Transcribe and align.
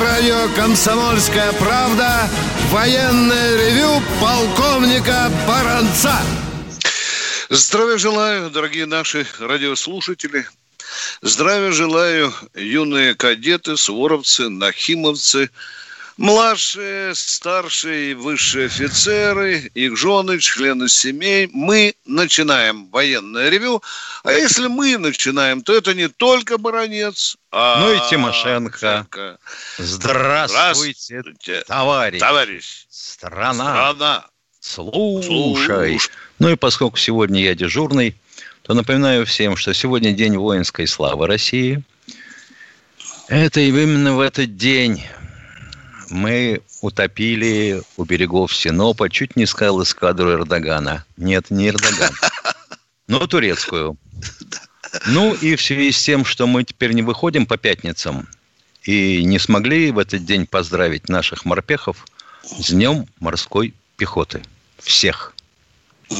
Радио 0.00 0.48
«Комсомольская 0.54 1.52
правда» 1.54 2.28
военное 2.70 3.56
ревю 3.56 4.00
полковника 4.20 5.28
Баранца. 5.46 6.16
Здравия 7.50 7.98
желаю, 7.98 8.48
дорогие 8.50 8.86
наши 8.86 9.26
радиослушатели. 9.40 10.46
Здравия 11.20 11.72
желаю, 11.72 12.32
юные 12.54 13.16
кадеты, 13.16 13.76
суворовцы, 13.76 14.48
нахимовцы, 14.48 15.50
младшие, 16.18 17.14
старшие 17.14 18.10
и 18.10 18.14
высшие 18.14 18.66
офицеры, 18.66 19.70
их 19.72 19.96
жены, 19.96 20.38
члены 20.40 20.88
семей. 20.88 21.48
Мы 21.52 21.94
начинаем 22.04 22.90
военное 22.90 23.48
ревю. 23.48 23.82
А 24.24 24.32
если 24.32 24.66
мы 24.66 24.98
начинаем, 24.98 25.62
то 25.62 25.74
это 25.74 25.94
не 25.94 26.08
только 26.08 26.58
Баранец, 26.58 27.36
а... 27.50 27.80
Ну 27.80 27.92
и 27.94 28.10
Тимошенко. 28.10 29.06
Здравствуйте, 29.78 30.92
Здравствуйте, 31.08 31.62
товарищ. 31.66 32.20
Товарищ. 32.20 32.86
Страна. 32.90 33.92
Страна. 33.92 34.26
Слушай. 34.60 35.24
Слушай. 35.24 35.98
Ну 36.40 36.50
и 36.50 36.56
поскольку 36.56 36.96
сегодня 36.98 37.40
я 37.40 37.54
дежурный, 37.54 38.14
то 38.62 38.74
напоминаю 38.74 39.24
всем, 39.24 39.56
что 39.56 39.72
сегодня 39.72 40.12
день 40.12 40.36
воинской 40.36 40.86
славы 40.86 41.26
России. 41.26 41.82
Это 43.28 43.60
именно 43.60 44.14
в 44.14 44.20
этот 44.20 44.56
день 44.56 45.04
мы 46.10 46.62
утопили 46.80 47.82
у 47.96 48.04
берегов 48.04 48.54
Синопа, 48.54 49.10
чуть 49.10 49.36
не 49.36 49.46
сказал 49.46 49.82
эскадру 49.82 50.32
Эрдогана. 50.32 51.04
Нет, 51.16 51.50
не 51.50 51.68
Эрдоган, 51.68 52.12
но 53.08 53.26
турецкую. 53.26 53.96
Ну 55.06 55.34
и 55.34 55.56
в 55.56 55.62
связи 55.62 55.92
с 55.92 56.02
тем, 56.02 56.24
что 56.24 56.46
мы 56.46 56.64
теперь 56.64 56.92
не 56.92 57.02
выходим 57.02 57.46
по 57.46 57.56
пятницам 57.56 58.28
и 58.84 59.22
не 59.24 59.38
смогли 59.38 59.90
в 59.90 59.98
этот 59.98 60.24
день 60.24 60.46
поздравить 60.46 61.08
наших 61.08 61.44
морпехов 61.44 62.06
с 62.42 62.70
Днем 62.70 63.06
морской 63.20 63.74
пехоты. 63.96 64.42
Всех. 64.78 65.34
Э, 66.10 66.14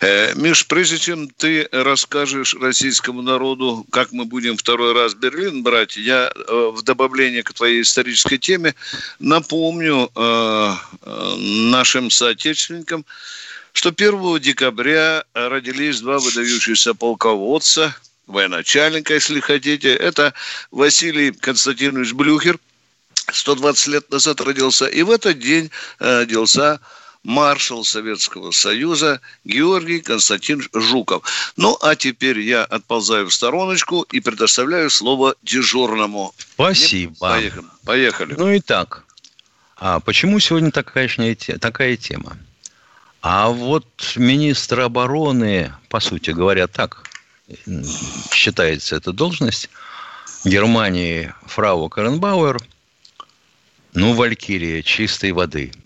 Миш, 0.00 0.66
прежде 0.66 0.98
чем 0.98 1.28
ты 1.28 1.68
расскажешь 1.72 2.54
российскому 2.54 3.20
народу, 3.20 3.86
как 3.90 4.12
мы 4.12 4.24
будем 4.24 4.56
второй 4.56 4.94
раз 4.94 5.12
Берлин 5.12 5.62
брать, 5.62 5.98
я 5.98 6.32
э, 6.34 6.70
в 6.72 6.80
добавление 6.82 7.42
к 7.42 7.52
твоей 7.52 7.82
исторической 7.82 8.38
теме 8.38 8.74
напомню 9.18 10.10
э, 10.14 10.74
нашим 11.04 12.10
соотечественникам, 12.10 13.04
что 13.74 13.90
1 13.90 14.40
декабря 14.40 15.24
родились 15.34 16.00
два 16.00 16.18
выдающихся 16.18 16.94
полководца, 16.94 17.94
военачальника, 18.26 19.12
если 19.12 19.40
хотите. 19.40 19.94
Это 19.94 20.32
Василий 20.70 21.30
Константинович 21.30 22.14
Блюхер, 22.14 22.58
120 23.30 23.86
лет 23.88 24.10
назад 24.10 24.40
родился, 24.40 24.86
и 24.86 25.02
в 25.02 25.10
этот 25.10 25.38
день 25.38 25.70
родился 25.98 26.80
маршал 27.22 27.84
Советского 27.84 28.50
Союза 28.50 29.20
Георгий 29.44 30.00
Константинович 30.00 30.68
Жуков. 30.72 31.22
Ну, 31.56 31.76
а 31.80 31.96
теперь 31.96 32.40
я 32.40 32.64
отползаю 32.64 33.26
в 33.26 33.34
стороночку 33.34 34.02
и 34.02 34.20
предоставляю 34.20 34.90
слово 34.90 35.34
дежурному. 35.42 36.34
Спасибо. 36.38 37.14
Поехали. 37.18 37.66
Поехали. 37.84 38.34
Ну 38.36 38.50
и 38.50 38.60
так. 38.60 39.04
А 39.76 40.00
почему 40.00 40.38
сегодня 40.40 40.70
такая, 40.70 41.08
такая 41.60 41.96
тема? 41.96 42.36
А 43.22 43.50
вот 43.50 43.86
министр 44.16 44.80
обороны, 44.80 45.74
по 45.88 46.00
сути 46.00 46.30
говоря, 46.30 46.66
так 46.66 47.04
считается 48.32 48.96
эта 48.96 49.12
должность, 49.12 49.68
Германии 50.44 51.34
фрау 51.46 51.88
Каренбауэр, 51.90 52.62
ну, 53.92 54.14
валькирия 54.14 54.82
чистой 54.82 55.32
воды– 55.32 55.72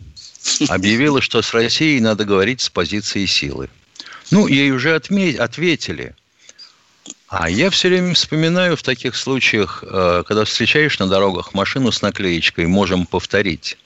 объявила, 0.68 1.20
что 1.20 1.42
с 1.42 1.52
Россией 1.54 2.00
надо 2.00 2.24
говорить 2.24 2.60
с 2.60 2.70
позиции 2.70 3.26
силы. 3.26 3.68
Ну, 4.30 4.46
ей 4.46 4.70
уже 4.70 4.94
ответили. 4.94 6.14
А 7.28 7.50
я 7.50 7.70
все 7.70 7.88
время 7.88 8.14
вспоминаю 8.14 8.76
в 8.76 8.82
таких 8.82 9.16
случаях, 9.16 9.82
э, 9.86 10.22
когда 10.26 10.44
встречаешь 10.44 10.98
на 10.98 11.08
дорогах 11.08 11.52
машину 11.52 11.90
с 11.90 12.00
наклеечкой 12.00 12.66
«Можем 12.66 13.06
повторить». 13.06 13.76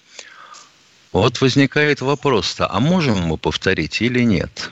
Вот 1.12 1.40
возникает 1.40 2.02
вопрос-то, 2.02 2.70
а 2.70 2.80
можем 2.80 3.18
мы 3.20 3.38
повторить 3.38 4.02
или 4.02 4.20
нет? 4.20 4.70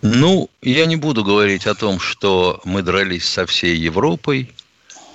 Ну, 0.00 0.48
я 0.62 0.86
не 0.86 0.96
буду 0.96 1.22
говорить 1.22 1.66
о 1.66 1.74
том, 1.74 2.00
что 2.00 2.60
мы 2.64 2.82
дрались 2.82 3.28
со 3.28 3.44
всей 3.44 3.76
Европой, 3.76 4.50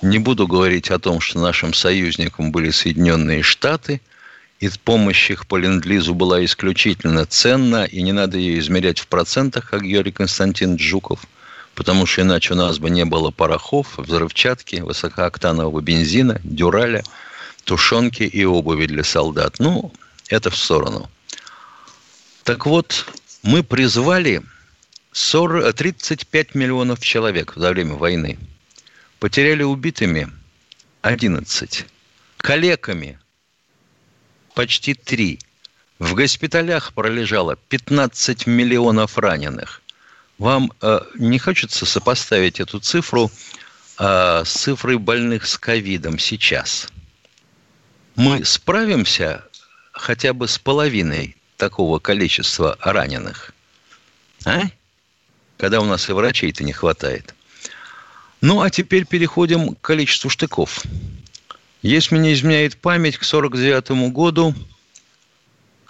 не 0.02 0.18
буду 0.18 0.46
говорить 0.46 0.90
о 0.90 1.00
том, 1.00 1.20
что 1.20 1.40
нашим 1.40 1.74
союзником 1.74 2.52
были 2.52 2.70
Соединенные 2.70 3.42
Штаты– 3.42 4.00
и 4.60 4.68
помощь 4.84 5.30
их 5.30 5.46
по 5.46 5.56
ленд-лизу 5.56 6.14
была 6.14 6.44
исключительно 6.44 7.24
ценна, 7.24 7.84
и 7.84 8.02
не 8.02 8.12
надо 8.12 8.36
ее 8.36 8.58
измерять 8.58 8.98
в 8.98 9.06
процентах, 9.06 9.70
как 9.70 9.82
Георгий 9.82 10.12
Константин 10.12 10.78
Жуков, 10.78 11.24
потому 11.74 12.04
что 12.04 12.20
иначе 12.20 12.52
у 12.52 12.56
нас 12.56 12.78
бы 12.78 12.90
не 12.90 13.06
было 13.06 13.30
порохов, 13.30 13.96
взрывчатки, 13.96 14.76
высокооктанового 14.76 15.80
бензина, 15.80 16.40
дюраля, 16.44 17.02
тушенки 17.64 18.22
и 18.22 18.44
обуви 18.44 18.86
для 18.86 19.02
солдат. 19.02 19.58
Ну, 19.58 19.92
это 20.28 20.50
в 20.50 20.56
сторону. 20.56 21.10
Так 22.44 22.66
вот, 22.66 23.06
мы 23.42 23.62
призвали 23.62 24.42
40, 25.12 25.72
35 25.72 26.54
миллионов 26.54 27.00
человек 27.00 27.54
за 27.56 27.70
время 27.70 27.94
войны. 27.94 28.38
Потеряли 29.20 29.62
убитыми 29.62 30.28
11, 31.00 31.86
калеками 32.36 33.18
почти 34.60 34.92
3. 34.92 35.38
В 35.98 36.14
госпиталях 36.14 36.92
пролежало 36.92 37.56
15 37.56 38.46
миллионов 38.46 39.16
раненых. 39.16 39.80
Вам 40.36 40.70
э, 40.82 41.00
не 41.18 41.38
хочется 41.38 41.86
сопоставить 41.86 42.60
эту 42.60 42.78
цифру 42.78 43.30
э, 43.98 44.42
с 44.44 44.52
цифрой 44.52 44.98
больных 44.98 45.46
с 45.46 45.56
ковидом 45.56 46.18
сейчас? 46.18 46.88
Мы 48.16 48.44
справимся 48.44 49.46
хотя 49.92 50.34
бы 50.34 50.46
с 50.46 50.58
половиной 50.58 51.38
такого 51.56 51.98
количества 51.98 52.76
раненых? 52.80 53.54
А? 54.44 54.64
Когда 55.56 55.80
у 55.80 55.86
нас 55.86 56.06
и 56.10 56.12
врачей-то 56.12 56.64
не 56.64 56.74
хватает. 56.74 57.34
Ну, 58.42 58.60
а 58.60 58.68
теперь 58.68 59.06
переходим 59.06 59.74
к 59.74 59.80
количеству 59.80 60.28
штыков. 60.28 60.84
Если 61.82 62.14
мне 62.14 62.34
изменяет 62.34 62.76
память, 62.76 63.16
к 63.16 63.22
1949 63.22 64.12
году 64.12 64.54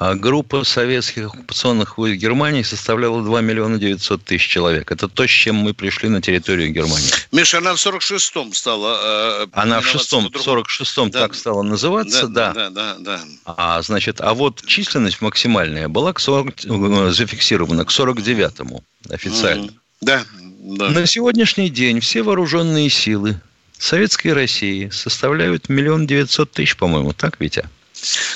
а 0.01 0.15
группа 0.15 0.65
советских 0.65 1.27
оккупационных 1.27 1.99
войск 1.99 2.19
Германии 2.19 2.63
составляла 2.63 3.23
2 3.23 3.43
миллиона 3.43 3.79
900 3.79 4.25
тысяч 4.25 4.49
человек. 4.49 4.91
Это 4.91 5.09
то, 5.09 5.27
с 5.27 5.31
чем 5.31 5.57
мы 5.57 5.75
пришли 5.75 6.09
на 6.09 6.23
территорию 6.23 6.73
Германии. 6.73 7.11
Миша, 7.33 7.59
она 7.59 7.75
в 7.75 7.77
46-м 7.77 8.55
стала... 8.55 9.43
Э, 9.43 9.47
она 9.53 9.83
в 9.83 9.95
6-м, 9.95 10.29
46-м 10.29 11.11
да. 11.11 11.21
так 11.21 11.35
стала 11.35 11.61
называться, 11.61 12.29
да. 12.29 12.55
Да, 12.55 12.71
да, 12.71 12.95
да. 12.99 13.19
да. 13.45 13.55
А, 13.59 13.83
значит, 13.83 14.23
а 14.23 14.33
вот 14.33 14.65
численность 14.65 15.21
максимальная 15.21 15.87
была 15.89 16.15
к 16.15 16.21
40, 16.21 16.65
э, 16.65 17.11
зафиксирована 17.11 17.85
к 17.85 17.91
49-му 17.91 18.83
официально. 19.11 19.67
Mm, 19.67 19.75
да, 20.01 20.25
да. 20.61 20.89
На 20.89 21.05
сегодняшний 21.05 21.69
день 21.69 22.01
все 22.01 22.23
вооруженные 22.23 22.89
силы 22.89 23.39
Советской 23.81 24.35
России 24.35 24.91
составляют 24.91 25.71
миллион 25.71 26.07
девятьсот 26.07 26.53
тысяч, 26.53 26.77
по-моему, 26.77 27.15
так, 27.15 27.41
Витя? 27.41 27.67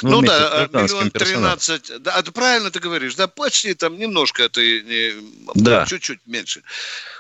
Ну, 0.01 0.23
ну 0.23 0.23
да, 0.23 0.69
миллион 0.73 1.11
тринадцать. 1.11 1.93
Да, 2.01 2.19
это 2.19 2.33
правильно 2.33 2.71
ты 2.71 2.81
говоришь. 2.81 3.15
Да, 3.15 3.29
почти 3.29 3.75
там 3.75 3.99
немножко 3.99 4.49
ты 4.49 4.83
не, 4.83 5.13
да. 5.55 5.85
чуть-чуть 5.85 6.21
меньше. 6.25 6.63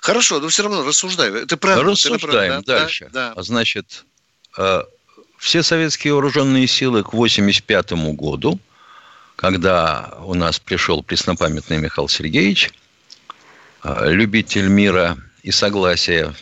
Хорошо, 0.00 0.40
но 0.40 0.48
все 0.48 0.62
равно 0.62 0.86
рассуждай. 0.86 1.30
Это 1.42 1.58
правильно. 1.58 1.90
Рассуждаем 1.90 2.62
да? 2.62 2.78
дальше. 2.78 3.10
Да, 3.12 3.34
да. 3.34 3.42
Значит, 3.42 4.06
э, 4.56 4.84
все 5.36 5.62
советские 5.62 6.14
вооруженные 6.14 6.66
силы 6.66 7.02
к 7.02 7.12
85 7.12 7.92
году, 8.14 8.58
когда 9.36 10.14
у 10.22 10.32
нас 10.32 10.58
пришел 10.58 11.02
преснопамятный 11.02 11.76
Михаил 11.76 12.08
Сергеевич, 12.08 12.70
э, 13.82 14.12
любитель 14.12 14.68
мира 14.68 15.18
и 15.42 15.50
согласия 15.50 16.34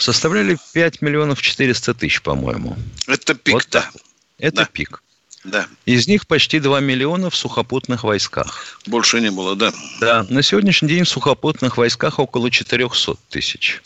составляли 0.00 0.58
5 0.72 1.02
миллионов 1.02 1.42
400 1.42 1.94
тысяч, 1.94 2.22
по-моему. 2.22 2.76
Это 3.06 3.34
пик, 3.34 3.54
вот 3.54 3.68
да. 3.70 3.90
Это 4.38 4.56
да. 4.56 4.64
пик. 4.66 5.02
Да. 5.44 5.66
Из 5.86 6.06
них 6.06 6.26
почти 6.26 6.60
2 6.60 6.80
миллиона 6.80 7.30
в 7.30 7.36
сухопутных 7.36 8.04
войсках. 8.04 8.78
Больше 8.86 9.20
не 9.20 9.30
было, 9.30 9.56
да. 9.56 9.72
Да, 10.00 10.26
на 10.28 10.42
сегодняшний 10.42 10.88
день 10.88 11.04
в 11.04 11.08
сухопутных 11.08 11.78
войсках 11.78 12.18
около 12.18 12.50
400 12.50 13.14
тысяч 13.30 13.80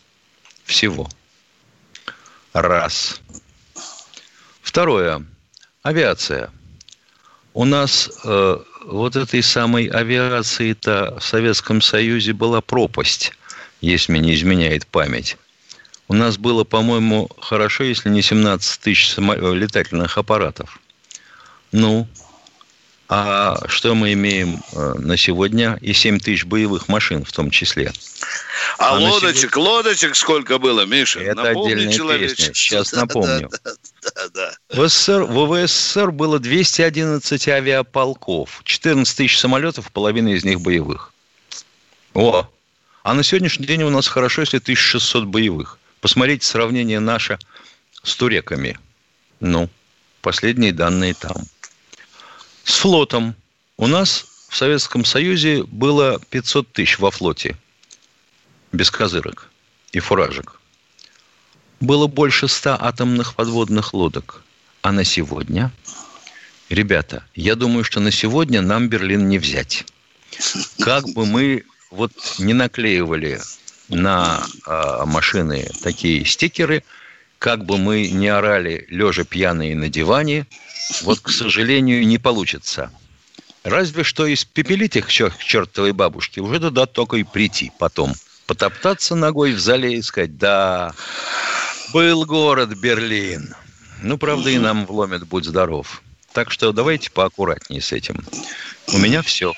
всего. 0.65 1.09
Раз. 2.53 3.21
Второе. 4.63 5.25
Авиация. 5.83 6.51
У 7.53 7.65
нас 7.65 8.11
э, 8.25 8.59
вот 8.87 9.15
этой 9.15 9.43
самой 9.43 9.87
авиации-то 9.87 11.19
в 11.21 11.25
Советском 11.25 11.81
Союзе 11.81 12.33
была 12.33 12.61
пропасть, 12.61 13.33
если 13.81 14.11
мне 14.13 14.21
не 14.21 14.35
изменяет 14.35 14.89
память. 14.89 15.37
У 16.09 16.15
нас 16.15 16.37
было, 16.37 16.65
по-моему, 16.65 17.29
хорошо, 17.39 17.85
если 17.85 18.09
не 18.09 18.23
17 18.23 18.81
тысяч 18.81 19.15
летательных 19.17 20.19
аппаратов. 20.19 20.79
Ну, 21.73 22.07
а 23.09 23.61
что 23.69 23.95
мы 23.95 24.15
имеем 24.15 24.63
э, 24.73 24.95
на 24.99 25.17
сегодня? 25.17 25.79
И 25.83 25.93
7 25.93 26.19
тысяч 26.21 26.45
боевых 26.45 26.89
машин 26.89 27.25
в 27.25 27.33
том 27.33 27.51
числе. 27.51 27.93
А, 28.79 28.91
а 28.91 28.99
лодочек, 28.99 29.53
сегодня... 29.53 29.71
лодочек 29.71 30.17
сколько 30.17 30.59
было, 30.59 30.87
Миша? 30.87 31.21
Это 31.21 31.43
Напомни 31.43 31.73
отдельная 31.73 32.19
песня. 32.19 32.55
Сейчас 32.55 32.93
напомню. 32.93 33.51
Да, 33.51 33.59
да, 34.03 34.11
да, 34.15 34.29
да. 34.35 34.77
В, 34.77 34.89
СССР, 34.89 35.25
в 35.25 35.67
СССР 35.67 36.11
было 36.13 36.39
211 36.39 37.49
авиаполков, 37.49 38.63
14 38.65 39.17
тысяч 39.17 39.39
самолетов, 39.39 39.93
половина 39.93 40.29
из 40.29 40.45
них 40.45 40.61
боевых. 40.61 41.13
О! 42.15 42.49
А 43.03 43.15
на 43.15 43.23
сегодняшний 43.23 43.67
день 43.67 43.83
у 43.83 43.91
нас 43.91 44.09
хорошо, 44.09 44.41
если 44.41 44.57
1600 44.57 45.25
боевых. 45.25 45.79
Посмотрите 46.05 46.47
сравнение 46.47 47.01
наше 47.01 47.39
с 48.03 48.15
туреками. 48.15 48.79
Ну, 49.41 49.71
последние 50.21 50.71
данные 50.71 51.15
там. 51.15 51.35
С 52.63 52.75
флотом. 52.75 53.35
У 53.79 53.87
нас 53.87 54.27
в 54.51 54.55
Советском 54.55 55.07
Союзе 55.07 55.63
было 55.63 56.21
500 56.29 56.71
тысяч 56.71 56.99
во 56.99 57.11
флоте. 57.11 57.57
Без 58.71 58.91
козырок 58.91 59.49
и 59.93 59.99
фуражек. 59.99 60.61
Было 61.81 62.07
больше 62.07 62.49
100 62.49 62.77
атомных 62.85 63.35
подводных 63.35 63.95
лодок. 63.95 64.43
А 64.83 64.93
на 64.93 65.05
сегодня... 65.05 65.73
Ребята, 66.69 67.25
я 67.35 67.55
думаю, 67.55 67.83
что 67.83 68.01
на 68.01 68.11
сегодня 68.11 68.61
нам 68.61 68.91
Берлин 68.91 69.31
не 69.31 69.39
взять. 69.39 69.87
Как 70.81 71.09
бы 71.15 71.25
мы 71.25 71.65
вот 71.91 72.13
не 72.39 72.53
наклеивали 72.53 73.41
на 73.89 74.45
э, 74.67 75.03
машины 75.07 75.71
такие 75.83 76.25
стикеры, 76.25 76.83
как 77.39 77.65
бы 77.65 77.79
мы 77.79 78.09
не 78.09 78.29
орали 78.29 78.87
лежа 78.89 79.25
пьяные 79.25 79.77
на 79.77 79.89
диване, 79.89 80.47
вот, 81.03 81.21
к 81.21 81.31
сожалению, 81.31 82.07
не 82.07 82.19
получится. 82.19 82.91
Разве 83.63 84.05
что 84.05 84.33
испепелить 84.33 84.97
их 84.97 85.07
к 85.09 85.11
чертовой 85.11 85.93
бабушке, 85.93 86.41
уже 86.41 86.61
туда 86.61 86.87
только 86.87 87.17
и 87.17 87.23
прийти 87.23 87.73
потом. 87.79 88.15
Потоптаться 88.47 89.15
ногой 89.15 89.53
в 89.53 89.59
зале 89.59 89.95
и 89.95 90.03
сказать, 90.03 90.37
да, 90.37 90.93
был 91.95 92.27
город 92.27 92.77
Берлин. 92.77 93.55
Ну, 94.03 94.19
правда, 94.19 94.51
и 94.51 94.59
нам 94.59 94.85
вломят, 94.85 95.27
будь 95.27 95.47
здоров. 95.47 96.03
Так 96.35 96.51
что 96.51 96.73
давайте 96.73 97.11
поаккуратнее 97.11 97.81
с 97.81 97.93
этим. 97.93 98.23
У 98.89 98.99
меня 98.99 99.23
все. 99.23 99.55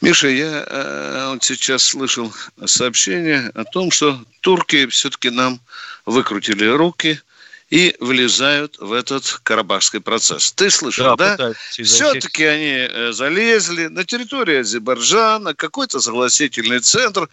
Миша, 0.00 0.28
я 0.28 0.64
э, 0.66 1.28
вот 1.30 1.44
сейчас 1.44 1.82
слышал 1.84 2.32
сообщение 2.64 3.50
о 3.54 3.64
том, 3.64 3.90
что 3.90 4.22
турки 4.40 4.86
все-таки 4.86 5.30
нам 5.30 5.60
выкрутили 6.04 6.66
руки– 6.66 7.20
и 7.70 7.96
влезают 7.98 8.78
в 8.78 8.92
этот 8.92 9.40
карабахский 9.42 10.00
процесс. 10.00 10.52
Ты 10.52 10.70
слышал, 10.70 11.16
да? 11.16 11.36
да? 11.36 11.52
Все-таки 11.70 12.44
они 12.44 12.88
э, 12.88 13.12
залезли 13.12 13.88
на 13.88 14.04
территорию 14.04 14.60
Азербайджана, 14.60 15.54
какой-то 15.54 16.00
согласительный 16.00 16.80
центр. 16.80 17.28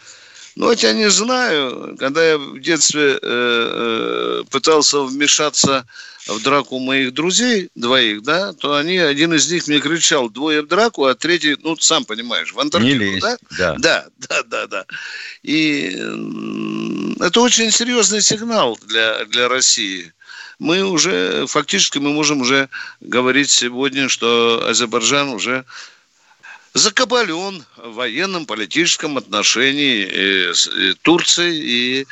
Ну, 0.56 0.72
я 0.72 0.92
не 0.92 1.10
знаю, 1.10 1.96
когда 1.98 2.24
я 2.24 2.38
в 2.38 2.60
детстве 2.60 3.12
э, 3.12 3.18
э, 3.22 4.44
пытался 4.50 5.00
вмешаться 5.00 5.86
в 6.26 6.42
драку 6.42 6.78
моих 6.78 7.12
друзей, 7.12 7.70
двоих, 7.74 8.22
да, 8.22 8.52
то 8.52 8.76
они, 8.76 8.96
один 8.96 9.34
из 9.34 9.50
них 9.50 9.66
мне 9.66 9.80
кричал 9.80 10.30
двое 10.30 10.62
в 10.62 10.68
драку, 10.68 11.04
а 11.06 11.14
третий, 11.14 11.56
ну, 11.62 11.76
сам 11.76 12.04
понимаешь, 12.04 12.52
в 12.52 12.60
Антарктиду, 12.60 12.98
не 12.98 13.12
лезь, 13.14 13.22
да? 13.22 13.36
Да. 13.58 13.74
Да, 13.78 14.06
да, 14.28 14.42
да, 14.44 14.66
да. 14.66 14.86
И 15.42 15.88
это 17.20 17.40
очень 17.40 17.70
серьезный 17.70 18.22
сигнал 18.22 18.78
для, 18.86 19.24
для 19.26 19.48
России 19.48 20.12
мы 20.58 20.82
уже, 20.84 21.46
фактически 21.46 21.98
мы 21.98 22.12
можем 22.12 22.40
уже 22.40 22.68
говорить 23.00 23.50
сегодня, 23.50 24.08
что 24.08 24.64
Азербайджан 24.68 25.30
уже 25.30 25.64
закабален 26.74 27.64
в 27.76 27.94
военном, 27.94 28.46
политическом 28.46 29.16
отношении 29.16 30.04
э, 30.04 30.52
э, 30.52 30.94
Турцией, 31.02 31.60
и 31.62 32.06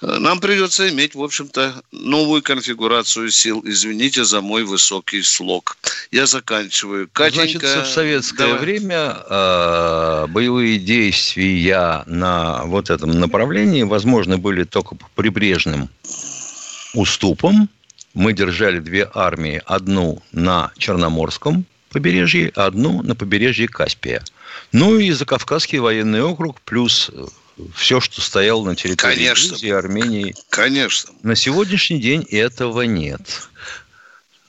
э, 0.00 0.18
нам 0.18 0.40
придется 0.40 0.88
иметь, 0.88 1.14
в 1.14 1.22
общем-то, 1.22 1.82
новую 1.92 2.42
конфигурацию 2.42 3.30
сил. 3.30 3.62
Извините 3.66 4.24
за 4.24 4.40
мой 4.40 4.64
высокий 4.64 5.22
слог. 5.22 5.76
Я 6.10 6.26
заканчиваю. 6.26 7.08
Катенька, 7.12 7.68
Значит, 7.68 7.86
в 7.86 7.92
советское 7.92 8.46
давай. 8.46 8.60
время 8.60 9.16
э, 9.28 10.26
боевые 10.28 10.78
действия 10.78 12.02
на 12.06 12.64
вот 12.64 12.88
этом 12.88 13.20
направлении 13.20 13.82
возможны 13.82 14.38
были 14.38 14.64
только 14.64 14.94
по 14.94 15.06
прибрежным 15.14 15.90
уступам, 16.94 17.68
мы 18.14 18.32
держали 18.32 18.80
две 18.80 19.08
армии. 19.12 19.62
Одну 19.66 20.22
на 20.32 20.72
Черноморском 20.78 21.66
побережье, 21.90 22.50
одну 22.54 23.02
на 23.02 23.14
побережье 23.14 23.68
Каспия. 23.68 24.22
Ну 24.72 24.98
и 24.98 25.10
Закавказский 25.10 25.78
военный 25.78 26.22
округ, 26.22 26.60
плюс 26.62 27.10
э, 27.12 27.26
все, 27.74 28.00
что 28.00 28.20
стояло 28.20 28.64
на 28.64 28.76
территории 28.76 29.14
Конечно. 29.14 29.48
Грузии, 29.48 29.70
Армении. 29.70 30.34
Конечно. 30.50 31.12
На 31.22 31.34
сегодняшний 31.34 32.00
день 32.00 32.22
этого 32.22 32.82
нет. 32.82 33.48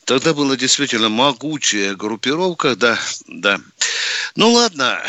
Тогда 0.06 0.34
была 0.34 0.58
действительно 0.58 1.10
могучая 1.10 1.96
группировка, 1.96 2.76
да, 2.76 3.00
да. 3.28 3.60
Ну 4.36 4.54
ладно, 4.54 5.00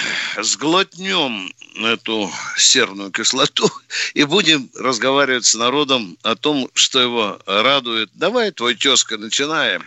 сглотнем 0.43 1.51
эту 1.77 2.31
серную 2.57 3.11
кислоту 3.11 3.71
и 4.15 4.25
будем 4.25 4.69
разговаривать 4.75 5.47
с 5.47 5.55
народом 5.55 6.19
о 6.23 6.37
том, 6.37 6.69
что 6.75 7.01
его 7.01 7.39
радует. 7.47 8.11
Давай, 8.15 8.51
твой 8.51 8.75
тезка, 8.75 9.17
начинаем. 9.17 9.85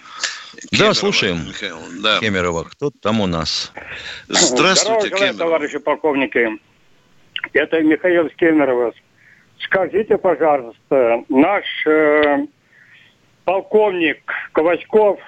Кемерова, 0.53 0.89
да, 0.89 0.93
слушаем. 0.93 1.47
Михаил, 1.47 1.77
да. 2.01 2.19
Кемерова, 2.19 2.63
кто 2.63 2.91
там 2.91 3.21
у 3.21 3.27
нас? 3.27 3.71
Здравствуйте, 4.27 5.07
Здорово, 5.07 5.17
Кемерова. 5.17 5.37
товарищи 5.39 5.79
полковники. 5.79 6.49
Это 7.53 7.81
Михаил 7.81 8.29
Кемеров. 8.29 8.95
Скажите, 9.59 10.17
пожалуйста, 10.17 11.23
наш 11.29 11.65
э, 11.85 12.45
полковник 13.45 14.19
Ковачков, 14.53 15.19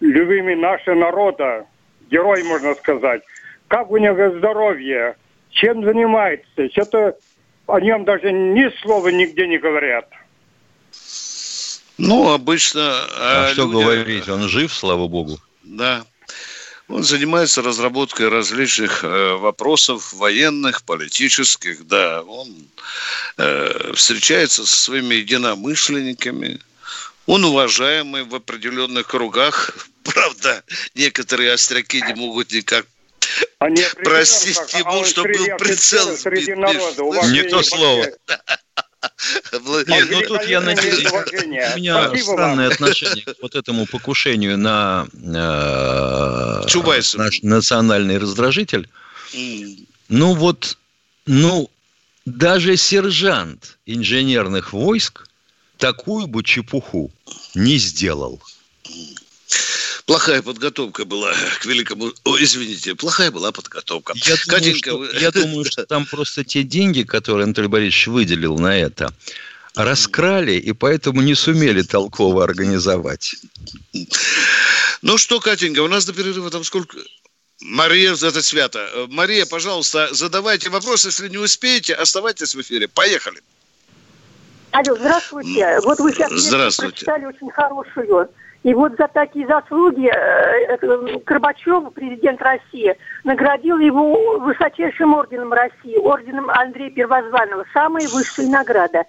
любимый 0.00 0.56
нашего 0.56 0.94
народа, 0.94 1.66
герой, 2.10 2.42
можно 2.44 2.74
сказать, 2.74 3.22
как 3.68 3.90
у 3.90 3.96
него 3.96 4.36
здоровье, 4.38 5.16
чем 5.50 5.84
занимается. 5.84 6.68
Что-то 6.72 7.16
о 7.66 7.80
нем 7.80 8.04
даже 8.04 8.32
ни 8.32 8.68
слова 8.82 9.08
нигде 9.08 9.46
не 9.46 9.58
говорят. 9.58 10.08
Ну, 11.98 12.32
обычно... 12.32 12.80
А, 12.82 13.48
а 13.48 13.52
что 13.52 13.62
люди... 13.62 13.72
говорить, 13.72 14.28
он 14.28 14.48
жив, 14.48 14.72
слава 14.72 15.06
богу. 15.06 15.40
Да. 15.62 16.04
Он 16.88 17.02
занимается 17.02 17.62
разработкой 17.62 18.28
различных 18.28 19.04
э, 19.04 19.34
вопросов 19.34 20.12
военных, 20.12 20.82
политических, 20.82 21.86
да. 21.86 22.22
Он 22.22 22.48
э, 23.38 23.92
встречается 23.94 24.66
со 24.66 24.76
своими 24.76 25.14
единомышленниками. 25.14 26.60
Он 27.26 27.44
уважаемый 27.44 28.24
в 28.24 28.34
определенных 28.34 29.06
кругах. 29.06 29.74
Правда, 30.02 30.62
некоторые 30.94 31.52
остряки 31.52 32.02
не 32.02 32.14
могут 32.14 32.52
никак 32.52 32.86
а 33.58 33.70
не 33.70 33.82
Простить 34.02 34.74
ему, 34.74 35.00
а 35.00 35.04
чтобы 35.04 35.32
был 35.32 35.56
прицел 35.56 36.16
среди 36.16 36.54
народа. 36.54 37.02
Не 37.28 37.42
то 37.44 37.62
слово. 37.62 38.06
Нет, 39.86 40.08
ну 40.10 40.22
тут 40.22 40.44
я 40.46 40.60
надеюсь, 40.60 41.06
у 41.10 41.76
меня 41.76 42.10
странное 42.16 42.68
отношение 42.68 43.24
к 43.24 43.36
вот 43.42 43.54
этому 43.54 43.86
покушению 43.86 44.58
на 44.58 45.06
э, 45.12 46.62
наш 47.14 47.42
национальный 47.42 48.18
раздражитель. 48.18 48.88
Ну 50.08 50.34
вот, 50.34 50.78
ну 51.26 51.70
даже 52.24 52.76
сержант 52.76 53.78
инженерных 53.86 54.72
войск 54.72 55.28
такую 55.78 56.26
бы 56.26 56.42
чепуху 56.42 57.10
не 57.54 57.78
сделал. 57.78 58.40
Плохая 60.06 60.42
подготовка 60.42 61.06
была 61.06 61.32
к 61.60 61.64
великому... 61.64 62.12
О, 62.24 62.36
извините, 62.38 62.94
плохая 62.94 63.30
была 63.30 63.52
подготовка. 63.52 64.12
Я 64.16 64.36
Катенька... 64.46 64.90
думаю, 64.90 65.08
что, 65.08 65.18
я 65.18 65.30
думаю, 65.30 65.64
что 65.64 65.86
там 65.86 66.04
просто 66.04 66.44
те 66.44 66.62
деньги, 66.62 67.04
которые 67.04 67.44
Анатолий 67.44 67.68
Борисович 67.68 68.08
выделил 68.08 68.58
на 68.58 68.78
это, 68.78 69.14
раскрали 69.74 70.52
и 70.52 70.72
поэтому 70.72 71.22
не 71.22 71.34
сумели 71.34 71.80
толково 71.80 72.44
организовать. 72.44 73.34
Ну 75.00 75.16
что, 75.16 75.40
Катенька, 75.40 75.80
у 75.80 75.88
нас 75.88 76.04
до 76.04 76.12
перерыва 76.12 76.50
там 76.50 76.64
сколько... 76.64 76.98
Мария, 77.62 78.12
это 78.12 78.42
свято. 78.42 79.06
Мария, 79.08 79.46
пожалуйста, 79.46 80.12
задавайте 80.12 80.68
вопрос. 80.68 81.06
Если 81.06 81.30
не 81.30 81.38
успеете, 81.38 81.94
оставайтесь 81.94 82.54
в 82.54 82.60
эфире. 82.60 82.88
Поехали. 82.88 83.40
Алло, 84.72 84.96
здравствуйте. 84.96 85.78
Вот 85.82 85.98
вы 86.00 86.12
сейчас 86.12 86.30
здравствуйте. 86.32 86.92
прочитали 86.92 87.24
очень 87.24 87.50
хорошую. 87.50 88.28
И 88.64 88.72
вот 88.72 88.92
за 88.98 89.08
такие 89.08 89.46
заслуги 89.46 90.08
э, 90.08 91.18
Горбачев, 91.26 91.92
президент 91.92 92.40
России, 92.40 92.96
наградил 93.22 93.78
его 93.78 94.38
высочайшим 94.38 95.12
орденом 95.12 95.52
России, 95.52 95.98
орденом 95.98 96.48
Андрея 96.48 96.90
Первозванного, 96.90 97.66
самая 97.74 98.08
высшая 98.08 98.48
награда. 98.48 99.04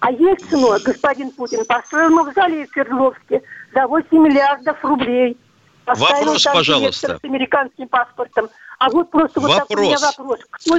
А 0.00 0.10
Ельцину 0.10 0.68
господин 0.82 1.30
Путин 1.32 1.66
построил 1.66 2.10
мавзолей 2.14 2.64
в 2.64 2.70
Свердловске 2.70 3.42
за 3.74 3.86
8 3.86 4.08
миллиардов 4.10 4.82
рублей. 4.82 5.36
Поставил 5.84 6.24
вопрос, 6.24 6.44
пожалуйста. 6.44 7.18
С 7.18 7.24
американским 7.24 7.88
паспортом. 7.88 8.48
А 8.78 8.88
вот 8.88 9.10
просто 9.10 9.38
вопрос. 9.38 9.58
вот 9.58 9.68
такой 9.68 9.84
у 9.84 9.86
меня 9.86 9.98
вопрос. 9.98 10.40
Кто 10.50 10.78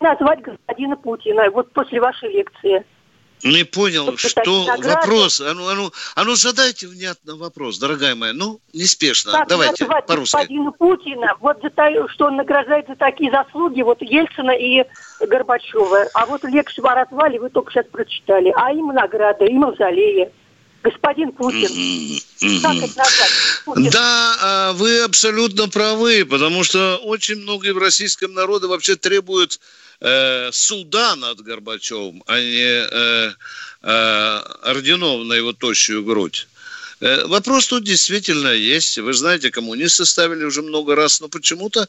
назвать 0.00 0.40
господина 0.40 0.96
Путина 0.96 1.50
вот 1.50 1.70
после 1.74 2.00
вашей 2.00 2.32
лекции? 2.32 2.82
Не 3.42 3.64
понял, 3.64 4.06
вот 4.06 4.20
что 4.20 4.64
вопрос. 4.64 5.40
А 5.40 5.52
ну, 5.54 5.68
а, 5.68 5.74
ну, 5.74 5.90
а 6.14 6.24
ну 6.24 6.34
задайте 6.36 6.86
внятно 6.86 7.36
вопрос, 7.36 7.78
дорогая 7.78 8.14
моя. 8.14 8.32
Ну, 8.32 8.60
неспешно. 8.72 9.32
Как 9.32 9.48
Давайте 9.48 9.84
по-русски. 9.86 10.36
господина 10.36 10.70
Путина, 10.72 11.36
вот 11.40 11.58
за 11.62 11.70
то, 11.70 12.08
что 12.08 12.26
он 12.26 12.36
награждает 12.36 12.86
за 12.86 12.94
такие 12.94 13.30
заслуги, 13.30 13.82
вот 13.82 14.00
Ельцина 14.00 14.52
и 14.52 14.84
Горбачева. 15.20 16.06
А 16.14 16.26
вот 16.26 16.44
лекцию 16.44 16.86
о 16.86 16.94
развале 16.94 17.40
вы 17.40 17.50
только 17.50 17.72
сейчас 17.72 17.86
прочитали. 17.86 18.52
А 18.56 18.72
им 18.72 18.88
награда, 18.88 19.44
им 19.44 19.58
мавзолея 19.58 20.30
господин 20.82 21.32
Путин. 21.32 21.68
Как 22.62 22.76
это 22.76 22.98
назвать? 22.98 23.92
Да, 23.92 24.36
а, 24.40 24.72
вы 24.72 25.00
абсолютно 25.00 25.68
правы, 25.68 26.24
потому 26.24 26.64
что 26.64 26.96
очень 26.96 27.36
многие 27.36 27.72
в 27.72 27.78
российском 27.78 28.34
народе 28.34 28.66
вообще 28.66 28.96
требуют 28.96 29.60
э, 30.00 30.50
суда 30.52 31.16
над 31.16 31.40
Горбачевым, 31.40 32.22
а 32.26 32.38
не 32.38 32.86
э, 32.90 33.32
э, 33.82 34.38
орденов 34.62 35.24
на 35.24 35.34
его 35.34 35.52
тощую 35.52 36.04
грудь. 36.04 36.48
Э, 37.02 37.26
вопрос 37.26 37.66
тут 37.66 37.82
действительно 37.82 38.48
есть. 38.48 38.96
Вы 38.96 39.12
знаете, 39.12 39.50
коммунисты 39.50 40.06
ставили 40.06 40.44
уже 40.44 40.62
много 40.62 40.94
раз, 40.94 41.20
но 41.20 41.28
почему-то 41.28 41.88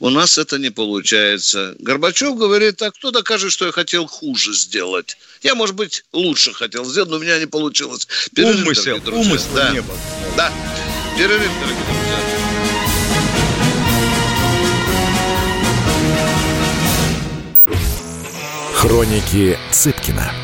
у 0.00 0.08
нас 0.08 0.38
это 0.38 0.58
не 0.58 0.70
получается. 0.70 1.76
Горбачев 1.78 2.34
говорит, 2.36 2.80
а 2.80 2.90
кто 2.90 3.10
докажет, 3.10 3.52
что 3.52 3.66
я 3.66 3.72
хотел 3.72 4.06
хуже 4.06 4.54
сделать? 4.54 5.18
Я, 5.42 5.54
может 5.54 5.76
быть, 5.76 6.04
лучше 6.14 6.54
хотел 6.54 6.86
сделать, 6.86 7.10
но 7.10 7.16
у 7.16 7.20
меня 7.20 7.38
не 7.38 7.46
получилось. 7.46 8.08
Перерыв, 8.34 8.64
умысел, 8.64 9.00
умысел 9.12 9.50
да. 9.54 9.70
не 9.70 9.82
было. 9.82 9.98
Да, 10.34 10.50
перерыв, 11.18 11.50
дорогие 11.60 11.84
друзья. 11.84 12.14
Хроники 18.74 19.58
Цыпкина. 19.70 20.43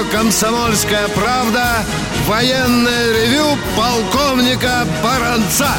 Радио 0.00 0.10
«Комсомольская 0.10 1.08
правда» 1.08 1.84
военное 2.26 3.12
ревю 3.12 3.58
полковника 3.76 4.86
Баранца. 5.02 5.70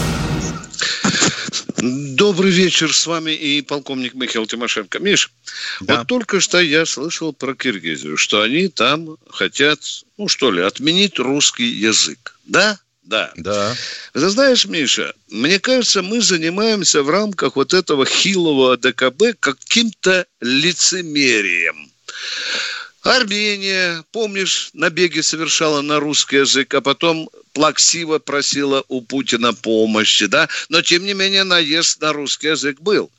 Добрый 1.78 2.52
вечер, 2.52 2.94
с 2.94 3.08
вами 3.08 3.32
и 3.32 3.62
полковник 3.62 4.14
Михаил 4.14 4.46
Тимошенко. 4.46 5.00
Миш, 5.00 5.32
да. 5.80 6.00
вот 6.00 6.08
только 6.08 6.40
что 6.40 6.60
я 6.60 6.86
слышал 6.86 7.34
про 7.34 7.56
Киргизию, 7.56 8.18
что 8.18 8.42
они 8.42 8.68
там 8.68 9.18
хотят, 9.30 9.80
ну 10.18 10.28
что 10.28 10.52
ли, 10.52 10.62
отменить 10.62 11.18
русский 11.18 11.66
язык. 11.66 12.38
Да? 12.46 12.78
Да. 13.04 13.32
Да. 13.36 13.76
Ты 14.14 14.30
знаешь, 14.30 14.66
Миша, 14.66 15.14
мне 15.30 15.60
кажется, 15.60 16.04
мы 16.04 16.22
занимаемся 16.22 17.02
в 17.02 17.10
рамках 17.10 17.56
вот 17.56 17.74
этого 17.74 18.06
хилого 18.06 18.78
ДКБ 18.78 19.40
каким-то 19.40 20.26
лицемерием. 20.40 21.92
Армения, 23.04 24.04
помнишь, 24.12 24.70
набеги 24.74 25.22
совершала 25.22 25.82
на 25.82 26.00
русский 26.00 26.38
язык, 26.38 26.74
а 26.74 26.82
потом 26.82 27.30
плаксиво 27.54 28.20
просила 28.20 28.84
у 28.88 29.02
Путина 29.02 29.54
помощи, 29.54 30.28
да? 30.28 30.48
Но, 30.70 30.82
тем 30.82 31.06
не 31.06 31.14
менее, 31.14 31.44
наезд 31.44 32.00
на 32.02 32.14
русский 32.14 32.48
язык 32.48 32.80
был. 32.80 33.10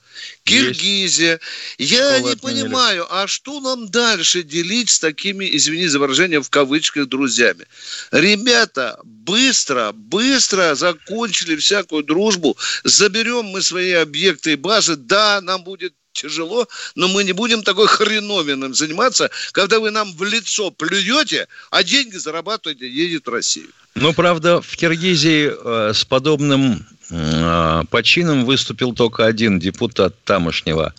Киргизия. 0.45 1.41
Я 1.79 2.17
Школы 2.17 2.23
не 2.23 2.33
отменили. 2.33 2.63
понимаю, 2.63 3.07
а 3.11 3.27
что 3.27 3.61
нам 3.61 3.89
дальше 3.91 4.43
делить 4.43 4.91
с 4.91 4.99
такими, 5.01 5.49
извини 5.57 5.87
за 5.87 5.99
выражение, 5.99 6.41
в 6.41 6.51
кавычках, 6.51 7.09
друзьями? 7.09 7.67
Ребята, 8.11 8.99
быстро, 9.05 9.93
быстро 9.93 10.75
закончили 10.75 11.57
всякую 11.57 12.05
дружбу. 12.05 12.57
Заберем 12.85 13.47
мы 13.47 13.63
свои 13.63 13.93
объекты 13.93 14.53
и 14.53 14.57
базы. 14.57 14.97
Да, 14.97 15.41
нам 15.41 15.65
будет 15.65 15.95
тяжело, 16.13 16.69
но 16.95 17.09
мы 17.09 17.25
не 17.25 17.33
будем 17.33 17.63
такой 17.63 17.89
хреновиным 17.89 18.75
заниматься, 18.75 19.31
когда 19.53 19.81
вы 19.81 19.91
нам 19.91 20.13
в 20.13 20.23
лицо 20.25 20.71
плюете, 20.71 21.49
а 21.71 21.83
деньги 21.83 22.17
зарабатываете, 22.17 22.89
едет 22.89 23.27
в 23.27 23.31
Россию. 23.31 23.69
Ну, 23.95 24.13
правда, 24.13 24.61
в 24.63 24.77
Киргизии 24.77 25.53
э, 25.53 25.93
с 25.93 26.05
подобным 26.05 26.87
э, 27.11 27.83
почином 27.91 28.45
выступил 28.45 28.95
только 28.95 29.27
один 29.27 29.59
депутат 29.59 30.15
тамошнего 30.25 30.95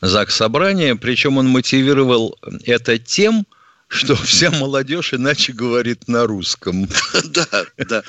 ЗАГС 0.00 0.34
Собрания, 0.34 0.96
причем 0.96 1.38
он 1.38 1.48
мотивировал 1.48 2.36
это 2.64 2.98
тем, 2.98 3.46
что 3.46 3.61
вся 3.92 4.50
молодежь 4.50 5.14
иначе 5.14 5.52
говорит 5.52 6.08
на 6.08 6.26
русском. 6.26 6.88
Да, 7.24 7.66
да. 7.78 8.02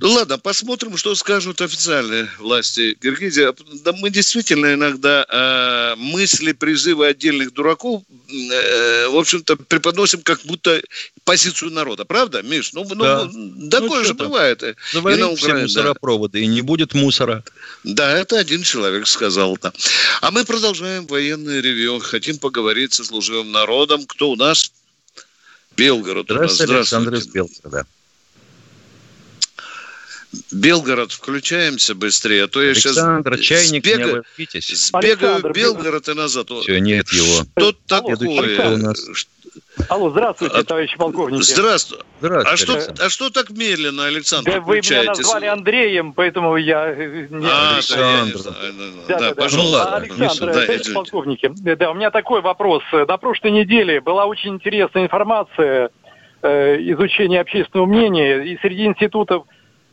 Ну 0.00 0.12
ладно, 0.12 0.38
посмотрим, 0.38 0.96
что 0.96 1.14
скажут 1.14 1.60
официальные 1.60 2.28
власти 2.38 2.94
Киргизии. 3.00 3.48
Да 3.82 3.92
мы 3.92 4.10
действительно 4.10 4.74
иногда 4.74 5.24
э, 5.28 5.94
мысли, 5.96 6.52
призывы 6.52 7.06
отдельных 7.06 7.52
дураков, 7.52 8.02
э, 8.28 9.08
в 9.08 9.16
общем-то, 9.16 9.56
преподносим 9.56 10.22
как 10.22 10.40
будто 10.44 10.80
позицию 11.24 11.72
народа. 11.72 12.04
Правда, 12.04 12.42
Миш? 12.42 12.72
Ну, 12.72 12.84
ну 12.88 13.04
да. 13.04 13.28
ну 13.32 13.70
такое 13.70 14.00
ну, 14.00 14.04
же 14.04 14.14
бывает. 14.14 14.62
Заварить 14.92 15.38
все 15.38 15.54
мусоропроводы, 15.54 16.40
и 16.40 16.46
не 16.46 16.62
будет 16.62 16.94
мусора. 16.94 17.44
Да, 17.84 18.16
это 18.16 18.38
один 18.38 18.62
человек 18.62 19.06
сказал 19.06 19.56
это. 19.56 19.72
А 20.20 20.30
мы 20.30 20.44
продолжаем 20.44 21.06
военное 21.06 21.60
ревью. 21.60 22.00
Хотим 22.00 22.38
поговорить 22.38 22.92
со 22.92 23.04
служивым 23.04 23.52
народом. 23.52 24.04
Кто 24.06 24.30
у 24.30 24.36
нас? 24.36 24.72
Белгород. 25.76 26.26
Здравствуйте, 26.28 26.74
Александр 26.74 27.14
из 27.14 27.26
Белгорода. 27.28 27.86
Белгород, 30.50 31.12
включаемся 31.12 31.94
быстрее, 31.94 32.44
а 32.44 32.48
то 32.48 32.62
я 32.62 32.72
Александр, 32.72 33.36
сейчас 33.38 33.46
чайник 33.46 33.84
сбегаю, 33.84 34.24
сбегаю 34.36 35.40
в 35.40 35.52
Белгород 35.52 36.08
и 36.08 36.14
назад. 36.14 36.50
Все, 36.62 36.80
нет 36.80 37.08
его. 37.12 37.46
Что 37.56 37.72
такое? 37.86 38.74
У 38.74 38.76
нас... 38.76 38.98
Алло, 39.88 40.10
здравствуйте, 40.10 40.56
а, 40.58 40.64
товарищ 40.64 40.96
полковник. 40.96 41.42
Здравствуй. 41.42 41.98
Здравствуйте. 42.20 42.72
А 42.72 42.82
что, 42.82 43.04
а 43.06 43.08
что 43.08 43.30
так 43.30 43.50
медленно, 43.50 44.06
Александр, 44.06 44.52
Да 44.52 44.60
вы 44.60 44.76
меня 44.76 45.04
назвали 45.04 45.46
Андреем, 45.46 46.12
поэтому 46.12 46.56
я... 46.56 46.88
Э, 46.88 47.26
не... 47.30 47.46
А, 47.46 47.74
Александр. 47.74 48.38
Да, 48.44 48.50
да, 48.50 49.08
да, 49.08 49.18
да. 49.28 49.34
Пожалуйста. 49.34 49.96
Александр, 49.96 50.46
да, 50.46 50.66
товарищ 50.66 50.92
полковник, 50.92 51.40
да, 51.78 51.90
у 51.90 51.94
меня 51.94 52.10
такой 52.10 52.40
вопрос. 52.40 52.82
На 52.92 53.16
прошлой 53.16 53.52
неделе 53.52 54.00
была 54.00 54.26
очень 54.26 54.54
интересная 54.54 55.04
информация, 55.04 55.90
э, 56.42 56.76
изучение 56.92 57.40
общественного 57.40 57.86
мнения, 57.86 58.42
и 58.42 58.58
среди 58.58 58.86
институтов 58.86 59.44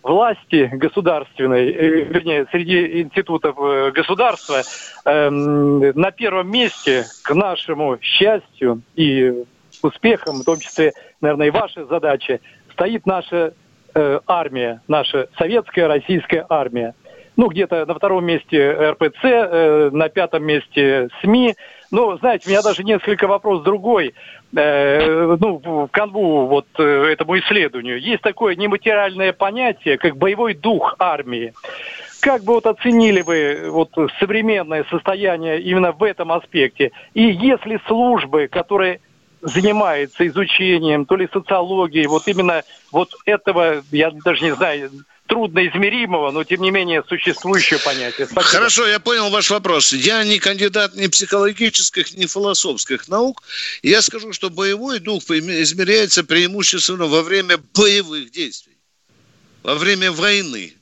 власти 0.06 0.70
государственной, 0.72 1.72
э, 1.72 2.04
вернее, 2.04 2.46
среди 2.52 3.02
институтов 3.02 3.56
э, 3.58 3.92
государства 3.92 4.62
э, 5.04 5.30
на 5.30 6.12
первом 6.12 6.52
месте, 6.52 7.06
к 7.24 7.34
нашему 7.34 7.98
счастью 8.02 8.84
и 8.96 9.46
успехам, 9.82 10.40
в 10.40 10.44
том 10.44 10.60
числе, 10.60 10.94
наверное, 11.22 11.48
и 11.48 11.52
ваша 11.52 11.86
задача, 11.86 12.40
стоит 12.74 13.06
наша 13.06 13.54
э, 13.94 14.20
армия, 14.28 14.82
наша 14.88 15.30
советская 15.38 15.88
российская 15.88 16.46
армия. 16.50 16.94
Ну, 17.38 17.50
где-то 17.50 17.86
на 17.86 17.94
втором 17.94 18.26
месте 18.26 18.92
РПЦ, 18.92 19.24
э, 19.24 19.90
на 19.92 20.10
пятом 20.10 20.44
месте 20.44 21.10
СМИ. 21.22 21.56
Ну, 21.92 22.18
знаете, 22.18 22.48
у 22.48 22.50
меня 22.50 22.62
даже 22.62 22.84
несколько 22.84 23.28
вопросов 23.28 23.66
другой. 23.66 24.14
э, 24.56 25.38
ну, 25.40 25.62
в 25.64 25.88
канву 25.88 26.48
вот 26.48 26.68
э, 26.78 26.84
этому 27.12 27.38
исследованию, 27.40 28.00
есть 28.00 28.22
такое 28.22 28.56
нематериальное 28.56 29.34
понятие, 29.34 29.98
как 29.98 30.18
боевой 30.18 30.54
дух 30.54 30.96
армии. 30.98 31.54
Как 32.22 32.44
бы 32.44 32.54
вот 32.54 32.66
оценили 32.66 33.22
вы 33.22 33.70
вот 33.70 33.92
современное 34.20 34.86
состояние 34.90 35.62
именно 35.62 35.92
в 35.92 36.04
этом 36.04 36.32
аспекте? 36.32 36.92
И 37.14 37.24
если 37.24 37.80
службы, 37.86 38.48
которые 38.48 39.00
занимаются 39.46 40.28
изучением, 40.28 41.06
то 41.06 41.16
ли 41.16 41.30
социологией, 41.32 42.08
вот 42.08 42.28
именно 42.28 42.64
вот 42.92 43.14
этого, 43.26 43.84
я 43.92 44.12
даже 44.12 44.44
не 44.44 44.56
знаю, 44.56 44.92
трудноизмеримого, 45.28 46.32
но 46.32 46.44
тем 46.44 46.62
не 46.62 46.72
менее 46.72 47.04
существующее 47.08 47.80
понятие. 47.80 48.28
Спасибо. 48.28 48.44
Хорошо, 48.44 48.88
я 48.88 49.00
понял 49.00 49.30
ваш 49.30 49.50
вопрос. 49.50 49.94
Я 49.94 50.24
не 50.24 50.40
кандидат 50.40 50.96
ни 50.96 51.08
психологических, 51.08 52.16
ни 52.16 52.26
философских 52.26 53.08
наук. 53.08 53.44
Я 53.82 54.02
скажу, 54.02 54.34
что 54.34 54.50
боевой 54.50 55.00
дух 55.00 55.24
измеряется 55.30 56.24
преимущественно 56.24 57.06
во 57.06 57.22
время 57.22 57.58
боевых 57.74 58.32
действий, 58.32 58.78
во 59.64 59.76
время 59.76 60.12
войны. 60.12 60.74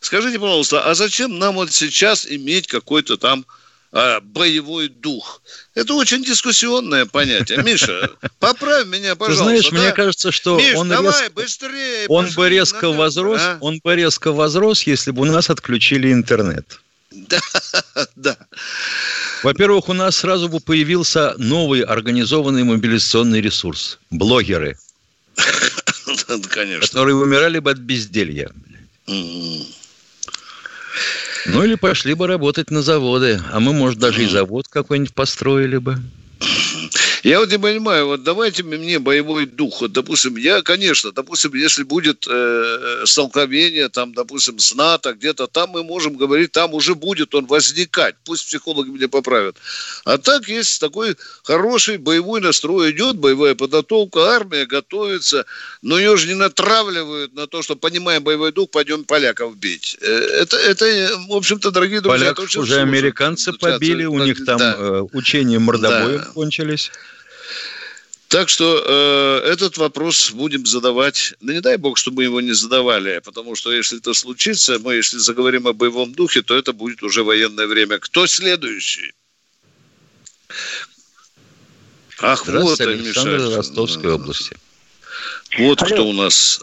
Скажите, 0.00 0.38
пожалуйста, 0.38 0.84
а 0.84 0.94
зачем 0.94 1.38
нам 1.38 1.54
вот 1.54 1.72
сейчас 1.72 2.26
иметь 2.26 2.66
какой-то 2.66 3.16
там 3.16 3.44
а, 3.48 3.61
боевой 3.92 4.88
дух. 4.88 5.42
Это 5.74 5.94
очень 5.94 6.24
дискуссионное 6.24 7.04
понятие. 7.04 7.62
Миша, 7.62 8.10
поправь 8.38 8.86
меня, 8.86 9.16
пожалуйста. 9.16 9.44
Ты 9.44 9.50
знаешь, 9.50 9.70
да? 9.70 9.78
мне 9.78 9.92
кажется, 9.92 10.32
что 10.32 10.56
Миш, 10.56 10.74
он 10.76 10.88
давай, 10.88 11.12
резко, 11.12 11.32
быстрее, 11.34 12.06
он 12.08 12.30
бы 12.30 12.48
резко 12.48 12.86
на... 12.86 12.92
возрос, 12.92 13.40
а? 13.40 13.58
он 13.60 13.80
бы 13.84 13.94
резко 13.94 14.32
возрос, 14.32 14.82
если 14.84 15.10
бы 15.10 15.22
у 15.22 15.24
нас 15.26 15.50
отключили 15.50 16.10
интернет. 16.10 16.80
Да, 17.10 17.40
да. 18.16 18.36
Во-первых, 19.42 19.90
у 19.90 19.92
нас 19.92 20.16
сразу 20.16 20.48
бы 20.48 20.60
появился 20.60 21.34
новый 21.36 21.82
организованный 21.82 22.64
мобилизационный 22.64 23.42
ресурс– 23.42 23.98
блогеры. 24.10 24.78
Конечно. 26.48 26.86
Которые 26.86 27.16
умирали 27.16 27.58
бы 27.58 27.70
от 27.70 27.78
безделья. 27.78 28.50
Ну 31.44 31.64
или 31.64 31.74
пошли 31.74 32.14
бы 32.14 32.26
работать 32.26 32.70
на 32.70 32.82
заводы, 32.82 33.40
а 33.50 33.58
мы, 33.58 33.72
может, 33.72 33.98
даже 33.98 34.22
и 34.22 34.26
завод 34.28 34.68
какой-нибудь 34.68 35.14
построили 35.14 35.76
бы. 35.76 35.96
Я 37.22 37.38
вот 37.38 37.52
не 37.52 37.58
понимаю, 37.58 38.06
вот 38.06 38.24
давайте 38.24 38.64
мне 38.64 38.98
боевой 38.98 39.46
дух. 39.46 39.80
Вот, 39.80 39.92
допустим, 39.92 40.36
я, 40.36 40.60
конечно, 40.62 41.12
допустим, 41.12 41.54
если 41.54 41.84
будет 41.84 42.26
э, 42.28 43.02
столкновение, 43.04 43.88
там, 43.88 44.12
допустим, 44.12 44.58
с 44.58 44.74
НАТО, 44.74 45.12
где-то 45.12 45.46
там 45.46 45.70
мы 45.70 45.84
можем 45.84 46.16
говорить, 46.16 46.50
там 46.50 46.74
уже 46.74 46.96
будет 46.96 47.34
он 47.36 47.46
возникать. 47.46 48.16
Пусть 48.24 48.46
психологи 48.46 48.90
меня 48.90 49.08
поправят. 49.08 49.56
А 50.04 50.18
так 50.18 50.48
есть 50.48 50.80
такой 50.80 51.16
хороший 51.44 51.98
боевой 51.98 52.40
настрой 52.40 52.90
идет, 52.90 53.16
боевая 53.16 53.54
подготовка, 53.54 54.34
армия 54.34 54.66
готовится, 54.66 55.46
но 55.80 55.98
ее 55.98 56.16
же 56.16 56.26
не 56.26 56.34
натравливают 56.34 57.34
на 57.34 57.46
то, 57.46 57.62
что, 57.62 57.76
понимая 57.76 58.18
боевой 58.18 58.50
дух, 58.50 58.70
пойдем 58.70 59.04
поляков 59.04 59.56
бить. 59.56 59.96
Э, 60.00 60.06
это, 60.06 60.56
это 60.56 60.86
в 61.28 61.36
общем-то, 61.36 61.70
дорогие 61.70 62.00
друзья, 62.00 62.34
Поляков 62.34 62.56
уже 62.56 62.80
американцы 62.80 63.52
побили, 63.52 64.06
у 64.06 64.18
них 64.18 64.44
там 64.44 64.58
да. 64.58 64.74
Э, 64.76 65.02
учения 65.12 65.60
мордобоем 65.60 66.18
да. 66.18 66.24
кончились. 66.24 66.90
Так 68.28 68.48
что 68.48 68.82
э, 69.44 69.52
этот 69.52 69.76
вопрос 69.76 70.30
будем 70.30 70.64
задавать. 70.64 71.34
Да 71.42 71.52
не 71.52 71.60
дай 71.60 71.76
бог, 71.76 71.98
чтобы 71.98 72.16
мы 72.16 72.24
его 72.24 72.40
не 72.40 72.52
задавали, 72.52 73.20
потому 73.22 73.54
что 73.54 73.70
если 73.70 73.98
это 73.98 74.14
случится, 74.14 74.78
мы 74.78 74.94
если 74.94 75.18
заговорим 75.18 75.66
о 75.66 75.74
боевом 75.74 76.12
духе, 76.12 76.40
то 76.40 76.56
это 76.56 76.72
будет 76.72 77.02
уже 77.02 77.24
военное 77.24 77.66
время. 77.66 77.98
Кто 77.98 78.26
следующий? 78.26 79.12
Ах, 82.22 82.46
вот 82.46 82.80
Александр 82.80 83.38
Миша. 83.38 83.56
Ростовской 83.56 84.12
области. 84.12 84.56
Вот 85.58 85.82
Алло. 85.82 85.92
кто 85.92 86.06
у 86.06 86.12
нас. 86.14 86.62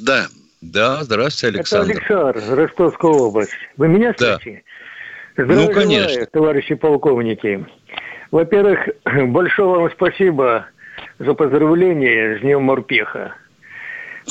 Да. 0.00 0.28
Да, 0.60 1.04
здравствуйте, 1.04 1.56
Александр. 1.56 1.92
Это 1.92 2.00
Александр, 2.00 2.60
Ростовская 2.60 3.10
область. 3.10 3.52
Вы 3.76 3.88
меня 3.88 4.14
слышите? 4.16 4.62
Да. 5.36 5.44
Здравия 5.44 5.66
ну, 5.66 5.72
конечно. 5.72 6.08
Желаю, 6.08 6.28
товарищи 6.32 6.74
полковники. 6.74 7.66
Во-первых, 8.36 8.90
большое 9.28 9.66
вам 9.66 9.90
спасибо 9.92 10.66
за 11.18 11.32
поздравление 11.32 12.36
с 12.36 12.42
Днем 12.42 12.64
Морпеха. 12.64 13.32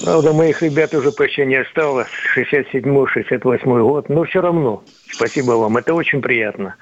Правда, 0.04 0.32
моих 0.32 0.62
ребят 0.62 0.94
уже 0.94 1.12
почти 1.12 1.44
не 1.44 1.56
осталось, 1.56 2.08
67-68 2.38 3.82
год, 3.82 4.08
но 4.10 4.24
все 4.26 4.42
равно, 4.42 4.84
спасибо 5.10 5.54
вам, 5.54 5.78
это 5.78 5.96
очень 5.96 6.22
приятно. 6.22 6.76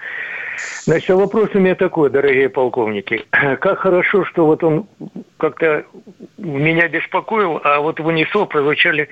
Значит, 0.83 1.12
а 1.12 1.15
вопрос 1.15 1.51
у 1.53 1.59
меня 1.59 1.75
такой, 1.75 2.09
дорогие 2.09 2.49
полковники. 2.49 3.23
Как 3.31 3.79
хорошо, 3.79 4.25
что 4.25 4.45
вот 4.45 4.62
он 4.62 4.86
как-то 5.38 5.86
меня 6.38 6.89
беспокоил, 6.89 7.62
а 7.63 7.79
вот 7.79 8.01
в 8.01 8.05
УНИСО 8.05 8.47
прозвучали 8.47 9.07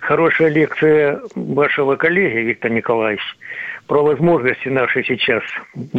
хорошая 0.00 0.48
лекция 0.48 1.20
вашего 1.34 1.96
коллеги 1.96 2.38
Виктора 2.38 2.74
Николаевича 2.74 3.34
про 3.90 4.04
возможности 4.04 4.68
наши 4.68 5.02
сейчас, 5.02 5.42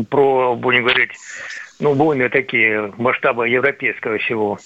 про, 0.09 0.55
будем 0.55 0.83
говорить, 0.83 1.11
ну, 1.81 1.93
более 1.93 2.29
такие 2.29 2.89
масштабы 2.97 3.49
европейского 3.49 4.17
всего. 4.17 4.57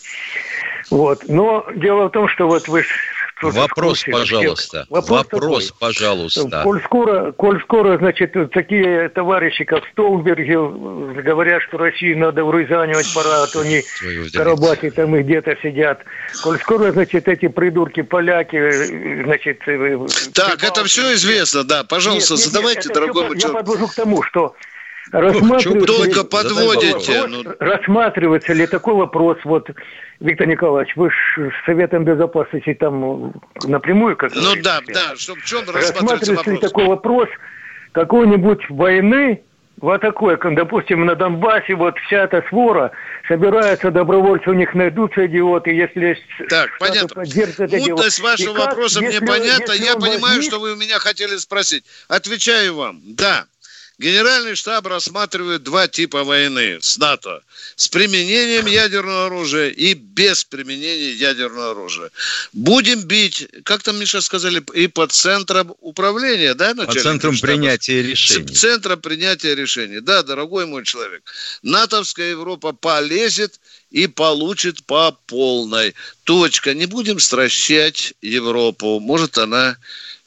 Вот. 0.92 1.24
Но 1.28 1.66
дело 1.76 2.08
в 2.08 2.12
том, 2.12 2.28
что 2.28 2.46
вот 2.46 2.68
вы 2.68 2.84
Вопрос, 3.42 4.04
курсе, 4.04 4.12
пожалуйста. 4.12 4.86
Вопрос, 4.90 5.26
Вопрос 5.32 5.72
пожалуйста. 5.72 6.62
Коль 6.64 6.82
скоро, 6.84 7.32
коль 7.34 7.62
скоро, 7.62 7.98
значит, 7.98 8.34
такие 8.52 9.10
товарищи, 9.10 9.66
как 9.66 9.84
Столберги, 9.92 10.54
говорят, 11.22 11.62
что 11.64 11.78
России 11.78 12.14
надо 12.14 12.44
урезанивать 12.44 13.14
пора, 13.14 13.44
а 13.44 13.48
то 13.48 13.62
они 13.62 13.84
Карабахи 14.34 14.90
там 14.90 15.16
и 15.16 15.24
где-то 15.24 15.56
сидят. 15.62 16.02
Коль 16.44 16.60
скоро, 16.60 16.92
значит, 16.92 17.28
эти 17.28 17.48
придурки 17.48 18.02
поляки, 18.02 19.24
значит... 19.24 19.62
Э, 19.68 20.06
так, 20.34 20.64
это 20.64 20.86
все 20.86 21.14
известно, 21.14 21.64
да. 21.64 21.84
Пожалуйста, 21.84 22.36
нет, 22.36 22.40
нет, 22.40 22.54
задавайте, 22.54 22.88
нет, 22.88 22.94
дорогой 22.94 23.28
мой 23.28 23.38
Я 23.38 23.50
подвожу 23.50 23.88
к 23.88 23.96
тому, 23.96 24.24
что 24.24 24.56
Рассматривается 25.12 25.98
Только 25.98 26.20
ли, 26.22 26.26
подводите. 26.26 27.28
Ну... 27.28 27.44
Рассматривается 27.60 28.54
ли 28.54 28.68
такой 28.68 28.96
вопрос, 28.96 29.38
вот, 29.44 29.70
Виктор 30.20 30.48
Николаевич, 30.48 30.96
вы 30.96 31.10
с 31.10 31.66
Советом 31.66 32.04
Безопасности 32.06 32.74
там 32.74 33.34
напрямую, 33.64 34.18
как 34.18 34.34
Ну 34.36 34.56
да, 34.62 34.80
да, 34.88 35.16
чтобы 35.16 35.42
в 35.42 35.46
чем 35.46 35.62
рассматривается 35.70 36.34
вопрос? 36.34 36.48
ли 36.48 36.58
такой 36.58 36.86
вопрос 36.86 37.30
какой-нибудь 37.92 38.70
войны, 38.70 39.42
вот 39.82 40.02
такой, 40.02 40.38
как, 40.38 40.56
допустим, 40.56 41.06
на 41.06 41.16
Донбассе 41.16 41.76
вот 41.76 41.96
вся 42.08 42.24
эта 42.24 42.44
свора, 42.50 42.92
собираются 43.28 43.92
добровольцы, 43.92 44.50
у 44.50 44.54
них 44.54 44.74
найдутся 44.74 45.26
идиоты, 45.28 45.72
если... 45.72 46.18
Так, 46.50 46.70
понятно. 46.80 47.24
Мутность 47.24 48.20
вашего 48.20 48.54
как, 48.54 48.68
вопроса 48.68 49.02
мне 49.02 49.20
понятна, 49.20 49.74
я 49.74 49.96
понимаю, 49.96 50.38
возник... 50.38 50.44
что 50.44 50.60
вы 50.60 50.74
у 50.74 50.76
меня 50.76 51.00
хотели 51.00 51.36
спросить. 51.38 51.84
Отвечаю 52.08 52.76
вам, 52.76 53.02
да. 53.04 53.46
Генеральный 53.98 54.56
штаб 54.56 54.88
рассматривает 54.88 55.64
два 55.64 55.88
типа 55.88 56.24
войны 56.24 56.80
с 56.82 56.98
НАТО. 56.98 57.42
С 57.78 57.88
применением 57.88 58.66
ядерного 58.66 59.28
оружия 59.28 59.70
и 59.70 59.94
без 59.94 60.44
применения 60.44 61.12
ядерного 61.14 61.72
оружия. 61.72 62.12
Будем 62.52 63.02
бить, 63.04 63.48
как 63.64 63.84
там, 63.84 63.98
Миша, 63.98 64.20
сказали, 64.22 64.62
и 64.74 64.88
по 64.88 65.08
центрам 65.08 65.74
управления, 65.80 66.54
да, 66.56 66.74
По 66.76 66.94
центрам 66.94 67.36
штаба? 67.36 67.54
принятия 67.54 68.02
решений. 68.02 68.54
Центром 68.54 69.00
принятия 69.00 69.56
решений. 69.56 70.02
Да, 70.02 70.24
дорогой 70.24 70.66
мой 70.66 70.84
человек. 70.84 71.24
НАТОвская 71.62 72.32
Европа 72.32 72.74
полезет 72.74 73.60
и 73.92 74.08
получит 74.08 74.84
по 74.86 75.12
полной. 75.26 75.96
Точка. 76.26 76.74
Не 76.74 76.86
будем 76.86 77.20
стращать 77.20 78.14
Европу. 78.22 79.00
Может, 79.00 79.38
она 79.38 79.78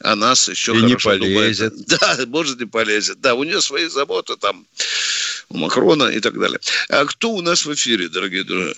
а 0.00 0.14
нас 0.14 0.48
еще 0.48 0.72
и 0.76 0.82
не 0.82 0.96
полезет. 0.96 1.72
Думает. 1.72 1.88
Да, 2.00 2.18
может, 2.26 2.60
не 2.60 2.66
полезет. 2.66 3.20
Да, 3.20 3.34
у 3.34 3.44
нее 3.44 3.60
свои 3.60 3.86
заботы 3.86 4.36
там, 4.36 4.66
у 5.48 5.56
Макрона 5.56 6.04
и 6.04 6.20
так 6.20 6.38
далее. 6.38 6.60
А 6.88 7.04
кто 7.04 7.30
у 7.30 7.40
нас 7.42 7.66
в 7.66 7.74
эфире, 7.74 8.08
дорогие 8.08 8.44
друзья? 8.44 8.74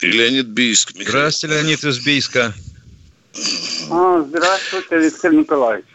Леонид 0.00 0.46
Бийск. 0.46 0.92
Михаил. 0.94 1.08
Здравствуйте, 1.08 1.54
Леонид 1.54 1.84
из 1.84 1.98
Бийска. 2.04 2.54
А, 3.90 4.22
здравствуйте, 4.22 4.96
Алексей 4.96 5.30
Николаевич. 5.30 5.86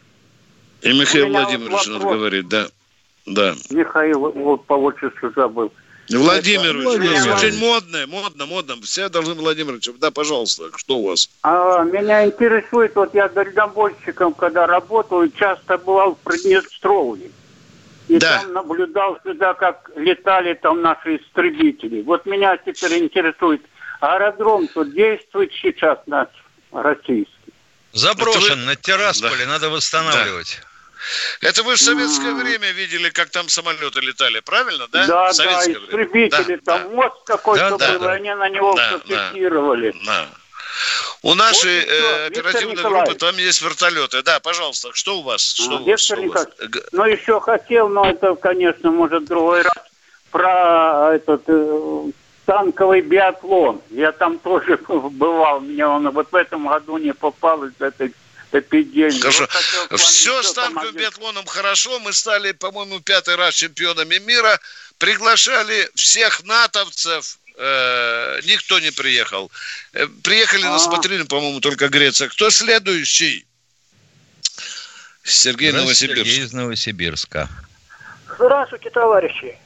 И 0.82 0.94
Михаил 0.94 1.30
Владимирович 1.30 1.88
вот 1.88 1.88
нас 1.88 2.04
говорит, 2.04 2.48
да. 2.48 2.68
Да. 3.26 3.56
Михаил, 3.70 4.32
вот 4.32 4.66
по 4.66 4.74
отчеству 4.74 5.32
забыл. 5.36 5.72
Владимирович, 6.10 6.84
Владимирович, 6.86 7.44
очень 7.44 7.60
модное, 7.60 8.08
модно, 8.08 8.46
модно. 8.46 8.76
Все 8.82 9.10
должны, 9.10 9.36
Владимирович, 9.36 9.90
да, 10.00 10.12
пожалуйста, 10.12 10.70
что 10.76 10.98
у 10.98 11.08
вас? 11.08 11.30
А, 11.44 11.84
меня 11.84 12.26
интересует, 12.26 12.96
вот 12.96 13.14
я 13.14 13.30
дальнобойщиком, 13.30 14.34
когда 14.34 14.66
работал, 14.66 15.28
часто 15.30 15.78
бывал 15.78 16.16
в 16.16 16.20
Приднестровье. 16.20 17.32
И 18.08 18.18
да. 18.18 18.42
там 18.42 18.54
наблюдал 18.54 19.20
сюда, 19.24 19.54
как 19.54 19.92
летали 19.96 20.56
там 20.56 20.82
наши 20.82 21.18
истребители. 21.18 22.02
Вот 22.02 22.26
меня 22.26 22.58
теперь 22.58 23.04
интересует, 23.04 23.62
аэродром 24.00 24.68
тут 24.68 24.94
действует 24.94 25.52
сейчас 25.62 26.00
наш 26.08 26.28
российский? 26.72 27.54
Заброшен, 27.94 28.60
вы... 28.62 28.66
на 28.66 28.76
Террасполе, 28.76 29.46
да. 29.46 29.52
надо 29.52 29.70
восстанавливать. 29.70 30.60
Это 31.42 31.64
вы 31.64 31.76
в 31.76 31.80
советское 31.80 32.32
mm. 32.32 32.42
время 32.42 32.72
видели, 32.72 33.10
как 33.10 33.30
там 33.30 33.50
самолеты 33.50 34.00
летали, 34.02 34.40
правильно, 34.42 34.88
да? 34.92 35.08
Да, 35.08 35.32
да, 35.34 35.62
истребители, 35.62 36.56
да, 36.56 36.62
там 36.66 36.84
да. 36.84 36.96
мост 36.96 37.16
какой-то 37.26 37.78
да, 37.78 37.94
был, 37.94 38.00
да, 38.00 38.12
они 38.14 38.34
на 38.34 38.50
него 38.50 38.74
да, 38.74 39.00
фиксировали. 39.00 39.94
Да. 40.06 40.28
У 41.22 41.34
нашей 41.36 41.80
вот 41.80 41.90
э, 41.90 42.28
оперативной 42.28 42.84
группы 42.84 43.16
там 43.16 43.36
есть 43.38 43.62
вертолеты. 43.62 44.22
Да, 44.24 44.40
пожалуйста, 44.40 44.90
что 44.94 45.20
у 45.20 45.24
вас? 45.24 45.42
Что, 45.42 45.78
а, 45.78 45.80
Виктор 45.80 46.00
что 46.00 46.16
Николаевич, 46.16 46.84
ну 46.92 47.06
еще 47.06 47.40
хотел, 47.42 47.90
но 47.90 48.10
это, 48.10 48.36
конечно, 48.36 48.92
может, 48.92 49.26
другой 49.26 49.64
раз, 49.64 49.74
про 50.32 51.16
этот 51.16 51.44
э, 51.48 52.04
танковый 52.46 53.02
биатлон. 53.02 53.82
Я 53.90 54.12
там 54.12 54.40
тоже 54.40 54.78
бывал, 54.88 55.60
мне 55.60 55.86
он 55.86 56.10
вот 56.10 56.32
в 56.32 56.36
этом 56.36 56.68
году 56.68 56.98
не 56.98 57.14
попал 57.14 57.64
из 57.66 57.80
этой 57.80 58.14
эпидемии. 58.52 59.20
Хорошо. 59.20 59.48
Вот 59.90 60.00
Все 60.00 60.42
с 60.44 60.54
танковым 60.54 60.96
биатлоном 60.96 61.46
хорошо. 61.46 62.00
Мы 62.00 62.14
стали, 62.14 62.52
по-моему, 62.52 63.00
пятый 63.00 63.36
раз 63.36 63.56
чемпионами 63.56 64.18
мира. 64.20 64.60
Приглашали 64.98 65.90
всех 65.96 66.44
натовцев, 66.44 67.40
э, 67.58 68.40
никто 68.46 68.80
не 68.80 68.92
приехал. 68.92 69.52
Э, 69.94 70.08
приехали 70.24 70.64
А-а-а. 70.64 70.74
на 70.74 70.80
смотрины, 70.80 71.26
по-моему, 71.26 71.60
только 71.62 71.90
Греция. 71.90 72.30
Кто 72.30 72.50
следующий? 72.50 73.46
Сергей 75.24 75.72
Новосибирск. 75.72 76.26
Сергей 76.26 76.44
из 76.44 76.54
Новосибирска. 76.54 77.50
Здравствуйте, 78.38 78.90
товарищи. 78.90 79.58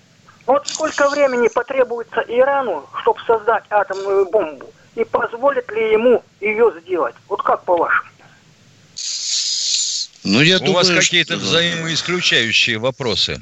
Вот 0.45 0.67
сколько 0.67 1.09
времени 1.09 1.47
потребуется 1.47 2.23
Ирану, 2.27 2.89
чтобы 3.01 3.19
создать 3.25 3.63
атомную 3.69 4.29
бомбу? 4.29 4.73
И 4.95 5.03
позволит 5.05 5.71
ли 5.71 5.93
ему 5.93 6.23
ее 6.41 6.73
сделать? 6.81 7.15
Вот 7.27 7.41
как 7.41 7.63
по-вашему? 7.63 8.09
Ну, 10.23 10.41
я 10.41 10.57
У 10.57 10.59
думаю, 10.59 10.73
вас 10.73 10.89
какие-то 10.89 11.35
что... 11.37 11.45
взаимоисключающие 11.45 12.77
вопросы. 12.77 13.41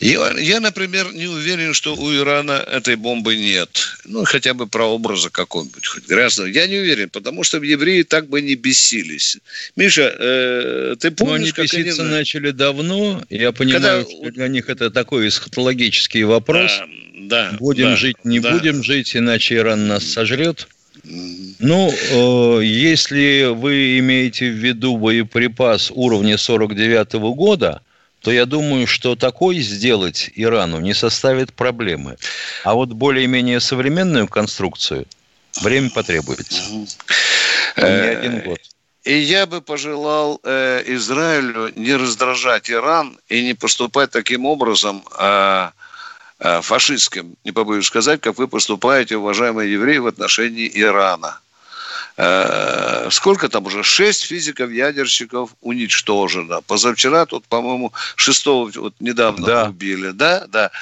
Я, 0.00 0.32
я, 0.38 0.60
например, 0.60 1.12
не 1.12 1.26
уверен, 1.26 1.74
что 1.74 1.96
у 1.96 2.14
Ирана 2.14 2.52
этой 2.52 2.94
бомбы 2.94 3.36
нет. 3.36 3.96
Ну, 4.04 4.24
хотя 4.24 4.54
бы 4.54 4.68
про 4.68 4.84
образа 4.84 5.28
какого-нибудь, 5.28 5.84
хоть 5.84 6.06
грязного. 6.06 6.46
Я 6.46 6.68
не 6.68 6.76
уверен, 6.76 7.10
потому 7.10 7.42
что 7.42 7.58
евреи 7.58 8.02
так 8.04 8.28
бы 8.28 8.40
не 8.40 8.54
бесились. 8.54 9.38
Миша, 9.74 10.14
э, 10.16 10.96
ты 11.00 11.10
помнишь, 11.10 11.38
Но 11.38 11.42
они 11.42 11.50
как 11.50 11.64
беситься 11.64 12.02
они... 12.02 12.12
начали 12.12 12.52
давно. 12.52 13.24
Я 13.28 13.50
понимаю, 13.50 14.04
Когда... 14.04 14.10
что 14.10 14.30
для 14.30 14.48
них 14.48 14.68
это 14.68 14.90
такой 14.90 15.26
эсхатологический 15.26 16.22
вопрос. 16.22 16.70
Да, 17.18 17.50
да, 17.50 17.56
будем 17.58 17.86
да, 17.86 17.96
жить, 17.96 18.24
не 18.24 18.38
да. 18.38 18.52
будем 18.52 18.84
жить, 18.84 19.16
иначе 19.16 19.56
Иран 19.56 19.88
нас 19.88 20.04
сожрет. 20.04 20.68
Ну, 21.04 21.90
э, 21.90 22.64
если 22.64 23.52
вы 23.52 23.98
имеете 23.98 24.50
в 24.50 24.54
виду 24.54 24.96
боеприпас 24.96 25.90
уровня 25.94 26.38
49 26.38 27.14
-го 27.14 27.34
года, 27.34 27.82
то 28.22 28.32
я 28.32 28.46
думаю, 28.46 28.86
что 28.86 29.16
такой 29.16 29.60
сделать 29.60 30.30
Ирану 30.34 30.80
не 30.80 30.94
составит 30.94 31.52
проблемы. 31.52 32.16
А 32.64 32.74
вот 32.74 32.88
более-менее 32.92 33.60
современную 33.60 34.26
конструкцию 34.28 35.06
время 35.62 35.90
потребуется. 35.90 36.62
Не 37.76 37.84
один 37.84 38.40
год. 38.40 38.58
И 39.04 39.16
я 39.16 39.46
бы 39.46 39.62
пожелал 39.62 40.40
э, 40.44 40.82
Израилю 40.86 41.72
не 41.76 41.94
раздражать 41.94 42.70
Иран 42.70 43.18
и 43.28 43.42
не 43.42 43.54
поступать 43.54 44.10
таким 44.10 44.44
образом 44.44 45.02
э, 45.18 45.24
э, 45.24 45.70
фашистским, 46.40 47.36
не 47.44 47.52
побоюсь 47.52 47.86
сказать, 47.86 48.20
как 48.20 48.38
вы 48.38 48.46
поступаете, 48.48 49.16
уважаемые 49.16 49.72
евреи, 49.72 49.98
в 49.98 50.06
отношении 50.06 50.70
Ирана. 50.72 51.40
Э, 52.20 53.08
сколько 53.12 53.48
там 53.48 53.66
уже? 53.66 53.84
Шесть 53.84 54.24
физиков-ядерщиков 54.24 55.50
уничтожено. 55.60 56.60
Позавчера 56.62 57.26
тут, 57.26 57.46
по-моему, 57.46 57.92
шестого 58.16 58.70
вот 58.74 58.94
недавно 58.98 59.46
да. 59.46 59.68
убили. 59.68 60.10
Да, 60.10 60.46
да. 60.48 60.72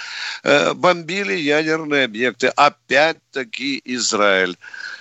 Э, 0.42 0.72
бомбили 0.72 1.34
ядерные 1.34 2.06
объекты. 2.06 2.46
Опять-таки 2.48 3.82
Израиль. 3.84 4.56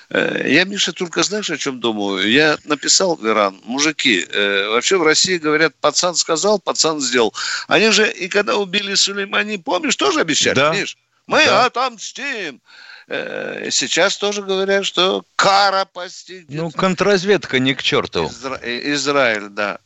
Э, 0.09 0.43
я, 0.47 0.63
Миша, 0.65 0.93
только 0.93 1.23
знаешь, 1.23 1.49
о 1.49 1.57
чем 1.57 1.79
думаю? 1.79 2.29
Я 2.29 2.57
написал 2.65 3.15
в 3.15 3.27
Иран, 3.27 3.59
мужики, 3.65 4.25
вообще 4.69 4.97
в 4.97 5.03
России 5.03 5.37
говорят, 5.37 5.73
пацан 5.81 6.15
сказал, 6.15 6.59
пацан 6.59 6.99
сделал. 7.01 7.33
Они 7.67 7.89
же, 7.91 8.11
и 8.11 8.27
когда 8.27 8.55
убили 8.55 8.95
Сулеймани, 8.95 9.57
помнишь, 9.57 9.95
тоже 9.95 10.21
обещали, 10.21 10.55
да. 10.55 10.73
Миш? 10.73 10.97
Мы 11.27 11.45
да. 11.45 11.65
отомстим. 11.65 12.61
Э, 13.07 13.69
сейчас 13.71 14.17
тоже 14.17 14.41
говорят, 14.41 14.85
что 14.85 15.25
кара 15.35 15.85
постигнет. 15.85 16.49
Ну, 16.49 16.71
контрразведка 16.71 17.59
не 17.59 17.75
к 17.75 17.83
черту. 17.83 18.27
Изра... 18.27 18.59
Израиль, 18.63 19.49
да. 19.49 19.79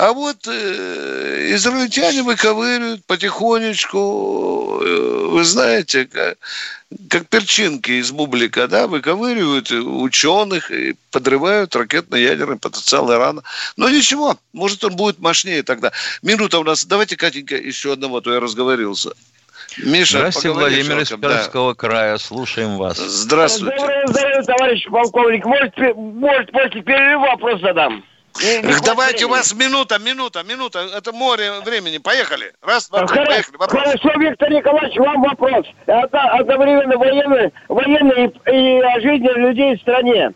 А 0.00 0.14
вот 0.14 0.48
э, 0.48 1.50
израильтяне 1.52 2.22
выковыривают 2.22 3.04
потихонечку, 3.04 4.80
э, 4.82 5.26
вы 5.28 5.44
знаете, 5.44 6.06
как, 6.06 6.38
как 7.10 7.28
перчинки 7.28 7.90
из 7.90 8.10
бублика, 8.10 8.66
да, 8.66 8.86
выковыривают 8.86 9.70
ученых 9.70 10.70
и 10.70 10.96
подрывают 11.10 11.76
ракетно-ядерный 11.76 12.56
потенциал 12.56 13.12
Ирана. 13.12 13.42
Но 13.76 13.90
ничего, 13.90 14.38
может, 14.54 14.82
он 14.84 14.96
будет 14.96 15.18
мощнее 15.18 15.62
тогда. 15.62 15.92
Минута 16.22 16.60
у 16.60 16.64
нас. 16.64 16.86
Давайте, 16.86 17.18
Катенька, 17.18 17.56
еще 17.56 17.92
одного, 17.92 18.16
а 18.16 18.20
то 18.22 18.32
я 18.32 18.40
разговорился. 18.40 19.10
Миша, 19.84 20.16
Здравствуйте, 20.16 20.50
Владимир 20.50 21.00
из 21.00 21.10
Пермского 21.10 21.74
да. 21.74 21.78
края. 21.78 22.16
Слушаем 22.16 22.78
вас. 22.78 22.96
Здравствуйте. 22.96 23.76
Здоровье, 24.06 24.42
товарищ 24.44 24.86
полковник. 24.90 25.44
Может, 25.44 25.76
может 25.94 26.50
после 26.52 26.82
перерыва 26.82 27.32
вопрос 27.32 27.60
задам? 27.60 28.02
Не, 28.38 28.62
не 28.62 28.80
Давайте, 28.84 29.18
времени. 29.18 29.24
у 29.24 29.28
вас 29.28 29.54
минута, 29.54 29.98
минута, 29.98 30.42
минута. 30.42 30.86
Это 30.96 31.12
море 31.12 31.60
времени. 31.64 31.98
Поехали. 31.98 32.52
Раз, 32.62 32.88
два, 32.88 33.06
три, 33.06 33.24
поехали. 33.24 33.56
Вопрос. 33.56 33.82
Хорошо, 33.82 34.18
Виктор 34.18 34.50
Николаевич, 34.50 34.96
вам 34.98 35.22
вопрос. 35.22 35.66
Это 35.86 36.20
одновременно 36.20 36.96
военный, 36.96 37.52
военный 37.68 38.26
и, 38.26 38.50
и 38.50 38.80
о 38.80 39.00
жизни 39.00 39.38
людей 39.38 39.76
в 39.76 39.80
стране. 39.80 40.30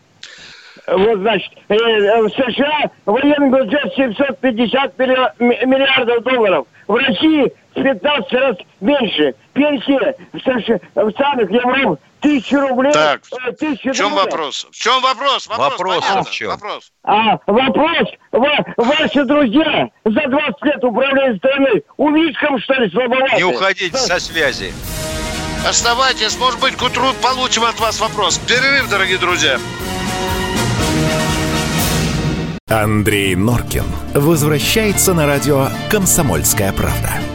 Вот, 0.87 1.19
значит, 1.19 1.51
э, 1.69 2.21
в 2.21 2.29
США 2.29 2.91
военный 3.05 3.49
бюджет 3.49 3.93
750 3.95 4.99
миллиардов 4.99 6.23
долларов. 6.23 6.67
В 6.87 6.95
России 6.95 7.51
в 7.75 7.81
15 7.81 8.33
раз 8.33 8.57
меньше. 8.81 9.33
Пенсия 9.53 10.15
в, 10.31 10.39
США, 10.39 10.79
в 10.95 11.11
странах 11.11 11.49
Европы 11.49 11.97
тысячу 12.25 12.59
рублей. 12.59 12.91
Так, 12.91 13.21
э, 13.47 13.51
тысячу 13.51 13.91
в 13.91 13.95
чем 13.95 14.09
рублей. 14.09 14.25
вопрос? 14.25 14.67
В 14.71 14.75
чем 14.75 15.01
вопрос? 15.01 15.47
Вопрос, 15.47 16.03
вопрос 16.03 16.27
в 16.27 16.31
чем? 16.31 16.49
Вопрос. 16.49 16.91
А, 17.03 17.37
вопрос. 17.45 18.09
Ва, 18.31 18.65
ваши 18.77 19.23
друзья 19.25 19.89
за 20.03 20.27
20 20.27 20.63
лет 20.63 20.83
управляют 20.83 21.37
страной 21.37 21.83
увидком, 21.97 22.59
что 22.59 22.73
ли, 22.73 22.89
слабоваты? 22.89 23.35
Не 23.37 23.43
уходите 23.43 23.97
со 23.97 24.19
связи. 24.19 24.73
Оставайтесь, 25.67 26.37
может 26.37 26.59
быть, 26.59 26.75
к 26.75 26.83
утру 26.83 27.13
получим 27.21 27.63
от 27.63 27.79
вас 27.79 27.99
вопрос. 27.99 28.37
Перерыв, 28.39 28.89
дорогие 28.89 29.17
друзья. 29.17 29.59
Андрей 32.67 33.35
Норкин 33.35 33.85
возвращается 34.13 35.13
на 35.13 35.27
радио 35.27 35.67
«Комсомольская 35.89 36.73
правда». 36.73 37.34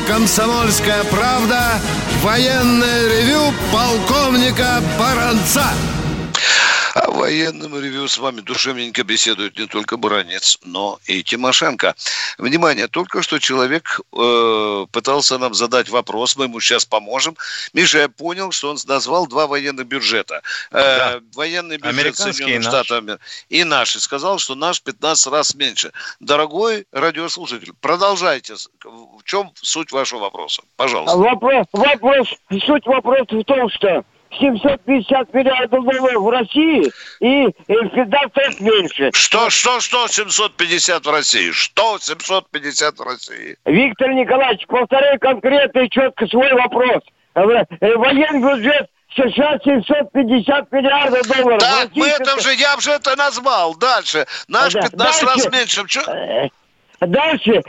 «Комсомольская 0.00 1.04
правда» 1.04 1.80
военное 2.22 3.08
ревю 3.08 3.52
полковника 3.72 4.82
Баранца. 4.98 5.64
Военном 7.16 7.80
ревю 7.80 8.08
с 8.08 8.18
вами 8.18 8.40
душевненько 8.40 9.02
беседует 9.02 9.58
не 9.58 9.66
только 9.66 9.96
Баранец, 9.96 10.58
но 10.64 10.98
и 11.06 11.22
Тимошенко. 11.22 11.94
Внимание, 12.38 12.88
только 12.88 13.22
что 13.22 13.38
человек 13.38 14.00
э, 14.12 14.86
пытался 14.92 15.38
нам 15.38 15.54
задать 15.54 15.88
вопрос, 15.88 16.36
мы 16.36 16.44
ему 16.44 16.60
сейчас 16.60 16.84
поможем. 16.84 17.36
Миша, 17.72 17.98
я 17.98 18.08
понял, 18.08 18.52
что 18.52 18.70
он 18.70 18.76
назвал 18.86 19.26
два 19.26 19.46
военных 19.46 19.86
бюджета. 19.86 20.42
Э, 20.70 20.72
да. 20.72 21.20
Военный 21.34 21.78
бюджет 21.78 22.16
Соединенных 22.16 22.68
Штатов 22.68 23.18
и 23.48 23.64
наш. 23.64 23.96
И 23.96 23.98
сказал, 23.98 24.38
что 24.38 24.54
наш 24.54 24.82
15 24.82 25.26
раз 25.32 25.54
меньше. 25.54 25.92
Дорогой 26.20 26.86
радиослушатель, 26.92 27.72
продолжайте. 27.80 28.54
В 28.84 29.22
чем 29.24 29.52
суть 29.54 29.90
вашего 29.90 30.20
вопроса? 30.20 30.62
Пожалуйста. 30.76 31.16
Вопрос, 31.16 31.66
вопрос, 31.72 32.28
суть 32.64 32.86
вопроса 32.86 33.34
в 33.34 33.44
том, 33.44 33.70
что 33.70 34.04
750 34.30 35.34
миллиардов 35.34 35.84
долларов 35.84 36.22
в 36.22 36.28
России 36.30 36.92
и, 37.20 37.46
и 37.46 37.88
финансов 37.88 38.60
меньше. 38.60 39.10
Что, 39.14 39.50
что, 39.50 39.80
что 39.80 40.08
750 40.08 41.06
в 41.06 41.10
России? 41.10 41.50
Что 41.52 41.98
750 41.98 42.98
в 42.98 43.02
России? 43.02 43.56
Виктор 43.64 44.12
Николаевич, 44.12 44.66
повторяю 44.66 45.18
конкретно 45.20 45.80
и 45.80 45.90
четко 45.90 46.26
свой 46.26 46.52
вопрос. 46.52 47.02
Э, 47.34 47.96
военный 47.96 48.40
бюджет 48.40 48.88
США 49.14 49.58
750 49.62 50.72
миллиардов 50.72 51.26
долларов. 51.26 51.60
Так, 51.60 51.90
мы 51.94 52.06
это 52.06 52.40
же, 52.40 52.54
я 52.54 52.76
уже 52.76 52.92
это 52.92 53.16
назвал. 53.16 53.74
Дальше. 53.76 54.26
Наш 54.48 54.72
да, 54.72 54.82
15 54.82 54.98
дальше, 54.98 55.26
раз 55.26 55.52
меньше. 55.52 55.84
Э, 56.08 56.48
дальше. 57.00 57.62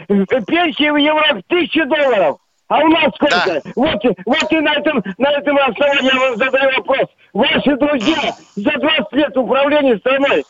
Пенсии 0.47 0.89
в 0.89 0.97
Европе 0.97 1.43
1000 1.49 1.85
долларов. 1.85 2.37
А 2.67 2.79
у 2.79 2.87
нас 2.87 3.13
сколько? 3.15 3.45
Да. 3.45 3.61
Вот, 3.75 4.03
вот 4.25 4.51
и 4.51 4.59
на 4.59 4.73
этом, 4.73 5.03
на 5.17 5.31
этом 5.31 5.57
основании 5.57 6.13
я 6.13 6.19
вам 6.19 6.37
задаю 6.37 6.75
вопрос. 6.77 7.07
Ваши 7.33 7.77
друзья 7.77 8.35
за 8.55 8.71
20 8.71 9.13
лет 9.13 9.37
управления 9.37 9.97
страной 9.97 10.45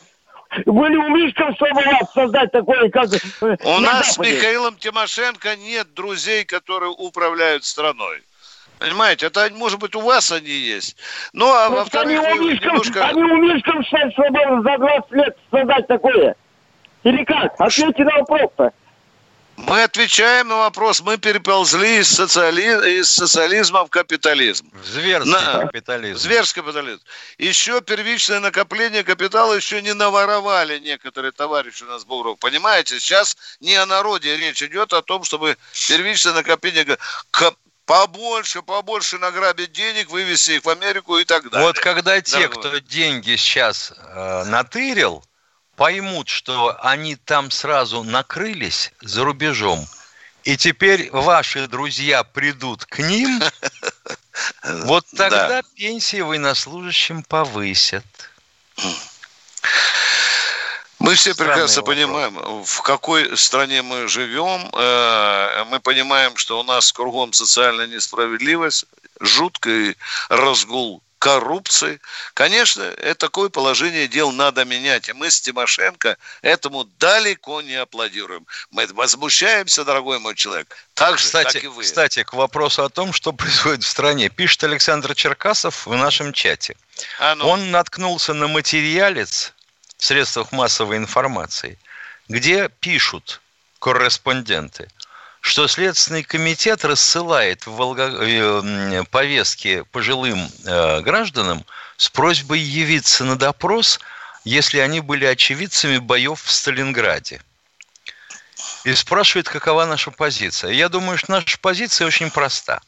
были 0.66 0.96
умишком, 0.96 1.54
чтобы 1.54 1.74
вас 1.74 2.12
создать 2.12 2.50
такое, 2.50 2.88
как... 2.90 3.08
Э, 3.12 3.56
у 3.64 3.80
нас 3.80 4.14
Западе. 4.14 4.32
с 4.32 4.36
Михаилом 4.36 4.76
Тимошенко 4.76 5.56
нет 5.56 5.94
друзей, 5.94 6.44
которые 6.44 6.90
управляют 6.90 7.64
страной. 7.64 8.22
Понимаете, 8.78 9.26
это, 9.26 9.48
может 9.54 9.78
быть, 9.78 9.94
у 9.94 10.00
вас 10.00 10.32
они 10.32 10.50
есть. 10.50 10.96
Ну, 11.32 11.46
а 11.52 11.68
во-вторых, 11.68 12.20
они 12.24 12.40
умишком, 12.40 12.70
немножко... 12.70 13.04
Они 13.04 13.22
умишком, 13.22 13.84
чтобы 13.84 14.62
за 14.62 14.78
20 14.78 15.12
лет 15.12 15.36
создать 15.50 15.86
такое. 15.86 16.34
Или 17.02 17.24
как? 17.24 17.54
Ответьте 17.58 18.04
на 18.04 18.18
вопрос-то. 18.18 18.72
Мы 19.58 19.82
отвечаем 19.82 20.46
на 20.46 20.56
вопрос. 20.58 21.00
Мы 21.00 21.18
переползли 21.18 21.98
из, 21.98 22.08
социали... 22.08 23.00
из 23.00 23.10
социализма 23.10 23.84
в 23.84 23.90
капитализм. 23.90 24.70
В 24.72 24.86
зверский 24.86 25.32
на... 25.32 25.66
капитализм. 25.66 26.20
Зверский 26.20 26.62
капитализм. 26.62 27.02
Еще 27.38 27.80
первичное 27.80 28.38
накопление 28.38 29.02
капитала 29.02 29.54
еще 29.54 29.82
не 29.82 29.94
наворовали 29.94 30.78
некоторые 30.78 31.32
товарищи 31.32 31.82
у 31.82 31.86
нас 31.86 32.04
в 32.04 32.34
Понимаете, 32.36 33.00
сейчас 33.00 33.36
не 33.58 33.74
о 33.74 33.84
народе 33.84 34.36
речь 34.36 34.62
идет, 34.62 34.92
а 34.92 34.98
о 34.98 35.02
том, 35.02 35.24
чтобы 35.24 35.56
первичное 35.88 36.34
накопление 36.34 36.96
побольше, 37.84 38.62
побольше 38.62 39.18
награбить 39.18 39.72
денег, 39.72 40.08
вывести 40.10 40.52
их 40.52 40.64
в 40.64 40.68
Америку 40.68 41.18
и 41.18 41.24
так 41.24 41.50
далее. 41.50 41.66
Вот 41.66 41.80
когда 41.80 42.20
те, 42.20 42.46
Дорогой. 42.46 42.62
кто 42.62 42.78
деньги 42.78 43.34
сейчас 43.34 43.92
э, 43.96 44.44
натырил, 44.44 45.24
поймут, 45.78 46.28
что 46.28 46.76
они 46.82 47.14
там 47.14 47.50
сразу 47.50 48.02
накрылись 48.02 48.92
за 49.00 49.24
рубежом, 49.24 49.86
и 50.42 50.56
теперь 50.56 51.08
ваши 51.12 51.68
друзья 51.68 52.24
придут 52.24 52.84
к 52.84 52.98
ним, 52.98 53.40
вот 54.64 55.06
тогда 55.16 55.62
пенсии 55.76 56.20
военнослужащим 56.20 57.22
повысят. 57.22 58.04
Мы 60.98 61.14
все 61.14 61.32
Странный 61.32 61.54
прекрасно 61.54 61.82
вопрос. 61.82 61.96
понимаем, 61.96 62.64
в 62.64 62.82
какой 62.82 63.36
стране 63.38 63.82
мы 63.82 64.08
живем. 64.08 64.68
Э, 64.74 65.64
мы 65.70 65.78
понимаем, 65.78 66.36
что 66.36 66.58
у 66.58 66.64
нас 66.64 66.92
кругом 66.92 67.32
социальная 67.32 67.86
несправедливость, 67.86 68.84
жуткий 69.20 69.96
разгул 70.28 71.02
коррупции. 71.18 72.00
Конечно, 72.34 72.82
это 72.82 73.14
такое 73.14 73.48
положение 73.48 74.08
дел 74.08 74.32
надо 74.32 74.64
менять. 74.64 75.08
И 75.08 75.12
мы 75.12 75.30
с 75.30 75.40
Тимошенко 75.40 76.16
этому 76.42 76.84
далеко 76.84 77.60
не 77.62 77.74
аплодируем. 77.74 78.46
Мы 78.70 78.86
возмущаемся, 78.88 79.84
дорогой 79.84 80.18
мой 80.18 80.34
человек. 80.34 80.76
Так 80.94 81.18
же, 81.18 81.24
кстати, 81.24 81.54
так 81.54 81.64
и 81.64 81.66
вы. 81.66 81.82
Кстати, 81.82 82.22
к 82.22 82.32
вопросу 82.32 82.84
о 82.84 82.88
том, 82.88 83.12
что 83.12 83.32
происходит 83.34 83.84
в 83.84 83.88
стране. 83.88 84.28
Пишет 84.28 84.64
Александр 84.64 85.14
Черкасов 85.14 85.86
в 85.86 85.94
нашем 85.94 86.32
чате. 86.32 86.76
А 87.18 87.34
ну. 87.34 87.46
Он 87.48 87.70
наткнулся 87.70 88.34
на 88.34 88.48
материалец 88.48 89.52
в 89.96 90.04
средствах 90.04 90.52
массовой 90.52 90.96
информации, 90.96 91.78
где 92.28 92.68
пишут 92.68 93.40
корреспонденты– 93.78 94.88
что 95.48 95.66
Следственный 95.66 96.22
комитет 96.22 96.84
рассылает 96.84 97.66
в 97.66 97.70
Волго... 97.72 98.04
Э, 98.20 99.02
повестки 99.10 99.82
пожилым 99.92 100.50
э, 100.64 101.00
гражданам 101.00 101.64
с 101.96 102.10
просьбой 102.10 102.60
явиться 102.60 103.24
на 103.24 103.36
допрос, 103.36 103.98
если 104.44 104.78
они 104.78 105.00
были 105.00 105.24
очевидцами 105.24 105.98
боев 105.98 106.42
в 106.42 106.50
Сталинграде. 106.50 107.40
И 108.84 108.94
спрашивает, 108.94 109.48
какова 109.48 109.86
наша 109.86 110.10
позиция. 110.10 110.72
Я 110.72 110.90
думаю, 110.90 111.16
что 111.16 111.32
наша 111.32 111.58
позиция 111.58 112.06
очень 112.06 112.30
проста. 112.30 112.80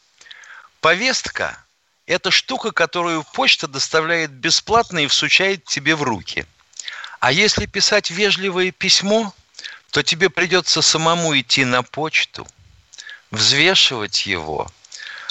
Повестка– 0.80 1.64
это 2.06 2.30
штука, 2.30 2.72
которую 2.72 3.24
почта 3.32 3.68
доставляет 3.68 4.30
бесплатно 4.30 4.98
и 4.98 5.06
всучает 5.06 5.64
тебе 5.64 5.96
в 5.96 6.02
руки. 6.02 6.46
А 7.20 7.32
если 7.32 7.64
писать 7.66 8.10
вежливое 8.10 8.70
письмо, 8.70 9.32
то 9.90 10.02
тебе 10.02 10.30
придется 10.30 10.82
самому 10.82 11.38
идти 11.38 11.64
на 11.64 11.82
почту, 11.82 12.46
взвешивать 13.30 14.26
его. 14.26 14.70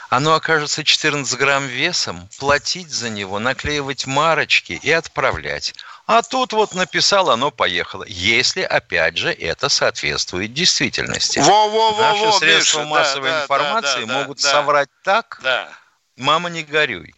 Оно 0.09 0.33
окажется 0.33 0.83
14 0.83 1.37
грамм 1.37 1.67
весом, 1.67 2.27
платить 2.39 2.89
за 2.89 3.09
него, 3.09 3.37
наклеивать 3.37 4.07
марочки 4.07 4.79
и 4.81 4.91
отправлять. 4.91 5.75
А 6.07 6.23
тут 6.23 6.53
вот 6.53 6.73
написал, 6.73 7.29
оно 7.29 7.51
поехало. 7.51 8.03
Если, 8.07 8.61
опять 8.61 9.17
же, 9.17 9.31
это 9.31 9.69
соответствует 9.69 10.51
действительности. 10.51 11.37
Во, 11.37 11.69
во, 11.69 11.91
во, 11.91 12.01
Наши 12.01 12.25
во, 12.25 12.31
средства 12.31 12.79
Миша, 12.79 12.89
массовой 12.89 13.29
да, 13.29 13.43
информации 13.43 14.01
да, 14.01 14.07
да, 14.07 14.19
могут 14.19 14.41
да, 14.41 14.51
соврать 14.51 14.89
так, 15.03 15.39
да. 15.43 15.69
мама 16.17 16.49
не 16.49 16.63
горюй. 16.63 17.13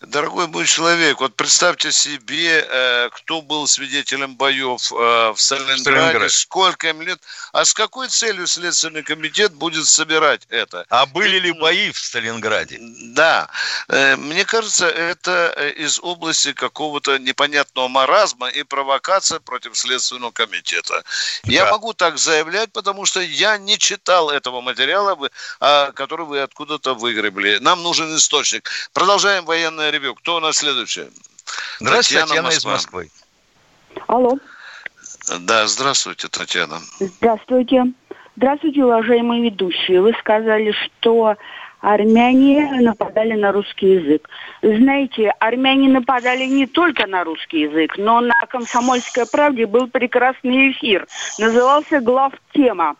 Дорогой 0.00 0.46
мой 0.46 0.64
человек, 0.64 1.20
вот 1.20 1.36
представьте 1.36 1.92
себе, 1.92 2.66
э, 2.66 3.10
кто 3.12 3.42
был 3.42 3.66
свидетелем 3.66 4.34
боев 4.34 4.90
э, 4.90 4.96
в 4.96 5.36
Сталинграде, 5.36 5.82
Сталинград. 5.82 6.32
сколько 6.32 6.88
им 6.88 7.02
лет, 7.02 7.20
а 7.52 7.66
с 7.66 7.74
какой 7.74 8.08
целью 8.08 8.46
Следственный 8.46 9.02
комитет 9.02 9.52
будет 9.52 9.86
собирать 9.86 10.46
это? 10.48 10.86
А 10.88 11.04
были 11.04 11.38
ли 11.38 11.52
бои 11.52 11.90
в 11.90 11.98
Сталинграде? 11.98 12.78
Да. 12.80 13.50
Э, 13.88 14.16
мне 14.16 14.46
кажется, 14.46 14.88
это 14.88 15.50
из 15.76 16.00
области 16.00 16.54
какого-то 16.54 17.18
непонятного 17.18 17.88
маразма 17.88 18.48
и 18.48 18.62
провокация 18.62 19.38
против 19.38 19.76
Следственного 19.76 20.30
комитета. 20.30 21.04
Да. 21.44 21.52
Я 21.52 21.70
могу 21.70 21.92
так 21.92 22.16
заявлять, 22.16 22.72
потому 22.72 23.04
что 23.04 23.20
я 23.20 23.58
не 23.58 23.76
читал 23.76 24.30
этого 24.30 24.62
материала, 24.62 25.18
а, 25.60 25.92
который 25.92 26.24
вы 26.24 26.40
откуда-то 26.40 26.94
выгребли. 26.94 27.58
Нам 27.60 27.82
нужен 27.82 28.16
источник. 28.16 28.70
Продолжаем 28.94 29.44
военное 29.44 29.89
ревю. 29.90 30.14
Кто 30.14 30.36
у 30.36 30.40
нас 30.40 30.56
следующий? 30.56 31.06
Здравствуйте, 31.80 32.20
Татьяна, 32.20 32.26
Татьяна 32.26 32.48
из 32.48 32.64
Москвы. 32.64 33.10
Алло. 34.06 34.38
Да, 35.40 35.66
здравствуйте, 35.66 36.28
Татьяна. 36.28 36.80
Здравствуйте. 36.98 37.92
Здравствуйте, 38.36 38.84
уважаемые 38.84 39.42
ведущие. 39.42 40.00
Вы 40.00 40.14
сказали, 40.20 40.72
что 40.72 41.36
армяне 41.80 42.80
нападали 42.80 43.34
на 43.34 43.52
русский 43.52 43.94
язык. 43.94 44.28
Знаете, 44.62 45.30
армяне 45.40 45.88
нападали 45.88 46.44
не 46.44 46.66
только 46.66 47.06
на 47.06 47.24
русский 47.24 47.60
язык, 47.60 47.96
но 47.98 48.20
на 48.20 48.34
«Комсомольской 48.48 49.26
правде» 49.26 49.66
был 49.66 49.88
прекрасный 49.88 50.72
эфир. 50.72 51.06
Назывался 51.38 52.00
«Глав 52.00 52.32
тема». 52.52 52.96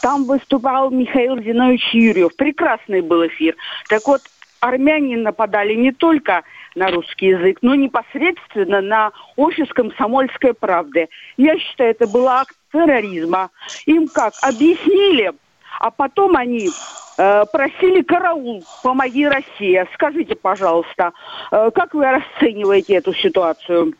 Там 0.00 0.24
выступал 0.24 0.90
Михаил 0.90 1.38
Зинович 1.38 1.92
Юрьев. 1.92 2.34
Прекрасный 2.36 3.02
был 3.02 3.26
эфир. 3.26 3.56
Так 3.88 4.06
вот, 4.06 4.22
армяне 4.68 5.16
нападали 5.16 5.74
не 5.74 5.92
только 5.92 6.42
на 6.74 6.90
русский 6.90 7.26
язык, 7.26 7.58
но 7.62 7.74
непосредственно 7.74 8.80
на 8.80 9.12
офис 9.36 9.68
комсомольской 9.68 10.54
правды. 10.54 11.08
Я 11.36 11.58
считаю, 11.58 11.90
это 11.90 12.06
был 12.06 12.28
акт 12.28 12.54
терроризма. 12.72 13.50
Им 13.86 14.08
как? 14.08 14.34
Объяснили, 14.42 15.32
а 15.80 15.90
потом 15.90 16.36
они 16.36 16.68
э, 17.18 17.44
просили 17.52 18.02
караул, 18.02 18.64
помоги 18.82 19.26
Россия. 19.26 19.88
Скажите, 19.94 20.34
пожалуйста, 20.34 21.12
э, 21.50 21.70
как 21.74 21.94
вы 21.94 22.04
расцениваете 22.10 22.94
эту 22.94 23.14
ситуацию? 23.14 23.94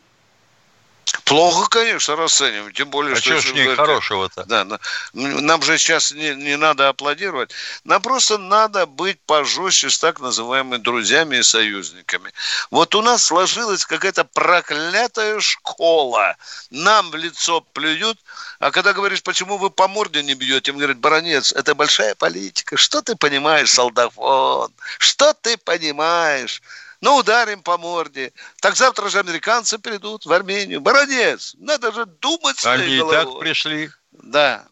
Плохо, 1.27 1.67
конечно, 1.67 2.15
расцениваем, 2.15 2.71
тем 2.71 2.89
более, 2.89 3.13
а 3.13 3.17
что... 3.17 3.41
что 3.41 3.75
хорошего-то? 3.75 4.45
Да, 4.45 4.65
нам 5.11 5.61
же 5.61 5.77
сейчас 5.77 6.13
не, 6.13 6.33
не 6.35 6.55
надо 6.55 6.87
аплодировать. 6.87 7.51
Нам 7.83 8.01
просто 8.01 8.37
надо 8.37 8.85
быть 8.85 9.19
пожестче 9.25 9.89
с 9.89 9.99
так 9.99 10.21
называемыми 10.21 10.77
друзьями 10.77 11.35
и 11.35 11.43
союзниками. 11.43 12.31
Вот 12.71 12.95
у 12.95 13.01
нас 13.01 13.25
сложилась 13.25 13.85
какая-то 13.85 14.23
проклятая 14.23 15.41
школа. 15.41 16.37
Нам 16.69 17.11
в 17.11 17.15
лицо 17.15 17.59
плюют, 17.73 18.17
а 18.59 18.71
когда 18.71 18.93
говоришь, 18.93 19.21
почему 19.21 19.57
вы 19.57 19.69
по 19.69 19.89
морде 19.89 20.23
не 20.23 20.33
бьете, 20.33 20.71
им 20.71 20.77
говорят, 20.77 20.97
баронец, 20.97 21.51
это 21.51 21.75
большая 21.75 22.15
политика. 22.15 22.77
Что 22.77 23.01
ты 23.01 23.17
понимаешь, 23.17 23.71
солдафон? 23.71 24.71
Что 24.97 25.33
ты 25.33 25.57
понимаешь? 25.57 26.61
Ну, 27.01 27.15
ударим 27.17 27.61
по 27.61 27.77
морде. 27.77 28.33
Так 28.61 28.75
завтра 28.75 29.09
же 29.09 29.19
американцы 29.19 29.77
придут 29.77 30.25
в 30.25 30.31
Армению. 30.31 30.81
Баронец, 30.81 31.55
надо 31.59 31.91
же 31.91 32.05
думать 32.05 32.65
Они 32.65 32.97
головой. 32.97 33.15
и 33.15 33.25
так 33.25 33.39
пришли. 33.39 33.89
Да. 34.11 34.65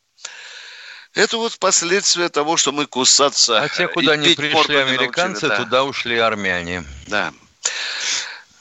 Это 1.13 1.37
вот 1.37 1.57
последствия 1.59 2.29
того, 2.29 2.57
что 2.57 2.71
мы 2.71 2.87
кусаться... 2.87 3.61
А 3.61 3.69
те, 3.69 3.87
куда 3.87 4.17
не 4.17 4.35
пришли 4.35 4.75
американцы, 4.75 5.47
научили, 5.47 5.49
да. 5.49 5.63
туда 5.63 5.83
ушли 5.85 6.17
армяне. 6.17 6.83
Да. 7.07 7.31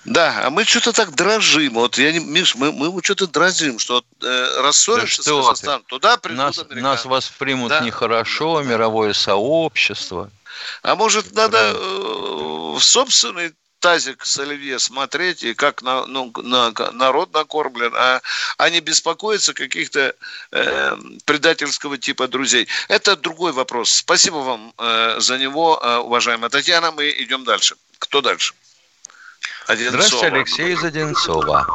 Да, 0.04 0.42
а 0.44 0.50
мы 0.50 0.64
что-то 0.64 0.92
так 0.92 1.14
дрожим. 1.14 1.74
Вот 1.74 1.96
я 1.96 2.12
не, 2.12 2.18
Миш, 2.18 2.54
мы, 2.54 2.70
мы 2.72 3.02
что-то 3.02 3.26
дрожим, 3.26 3.78
что 3.78 4.04
э, 4.22 4.60
рассоримся 4.60 5.24
да 5.24 5.30
с 5.30 5.46
Казахстаном, 5.46 5.82
туда 5.84 6.16
придут 6.18 6.38
нас, 6.38 6.58
американцы. 6.58 6.82
Нас 6.82 7.04
воспримут 7.06 7.70
да? 7.70 7.80
нехорошо, 7.80 8.62
мировое 8.62 9.14
сообщество. 9.14 10.30
А 10.82 10.94
может, 10.94 11.32
надо 11.34 11.58
э, 11.58 12.74
в 12.76 12.80
собственный 12.80 13.52
тазик 13.84 14.24
с 14.24 14.38
оливье 14.38 14.78
смотреть 14.78 15.42
и 15.42 15.52
как 15.52 15.82
на, 15.82 16.06
ну, 16.06 16.32
на, 16.42 16.72
народ 16.92 17.34
накормлен, 17.34 17.92
а, 17.94 18.20
а 18.56 18.70
не 18.70 18.80
беспокоиться 18.80 19.52
каких-то 19.52 20.14
э, 20.52 20.96
предательского 21.26 21.98
типа 21.98 22.26
друзей. 22.26 22.66
Это 22.88 23.14
другой 23.14 23.52
вопрос. 23.52 23.90
Спасибо 23.90 24.36
вам 24.36 24.72
э, 24.78 25.20
за 25.20 25.36
него, 25.36 25.78
э, 25.82 25.96
уважаемая 25.98 26.48
Татьяна. 26.48 26.92
Мы 26.92 27.10
идем 27.10 27.44
дальше. 27.44 27.74
Кто 27.98 28.22
дальше? 28.22 28.54
Одинцова. 29.66 29.90
Здравствуйте, 29.90 30.26
Алексей 30.28 30.72
из 30.72 30.82
Одинцова. 30.82 31.66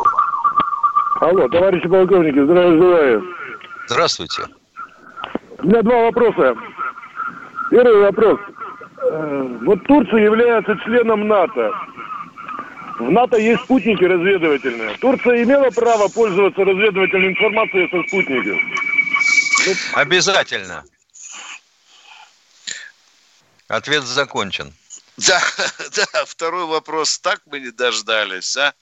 Алло, 1.21 1.47
товарищи 1.49 1.87
полковники, 1.87 2.43
здравия 2.43 2.81
желаю. 2.81 3.35
Здравствуйте. 3.87 4.47
У 5.59 5.67
меня 5.67 5.83
два 5.83 6.05
вопроса. 6.05 6.55
Первый 7.69 8.01
вопрос. 8.01 8.39
Э, 9.09 9.57
вот 9.61 9.83
Турция 9.87 10.19
является 10.19 10.77
членом 10.85 11.27
НАТО. 11.27 11.71
В 12.99 13.09
НАТО 13.09 13.37
есть 13.37 13.63
спутники 13.63 14.03
разведывательные. 14.03 14.97
Турция 14.97 15.43
имела 15.43 15.69
право 15.71 16.07
пользоваться 16.09 16.63
разведывательной 16.63 17.29
информацией 17.29 17.89
со 17.89 18.07
спутников? 18.07 18.57
Ну, 19.65 19.73
Обязательно. 19.93 20.83
Ответ 23.67 24.03
закончен. 24.03 24.73
Да, 25.17 25.41
да, 25.95 26.25
второй 26.25 26.65
вопрос. 26.65 27.17
Так 27.19 27.41
мы 27.45 27.59
не 27.59 27.71
дождались, 27.71 28.57
а? 28.57 28.73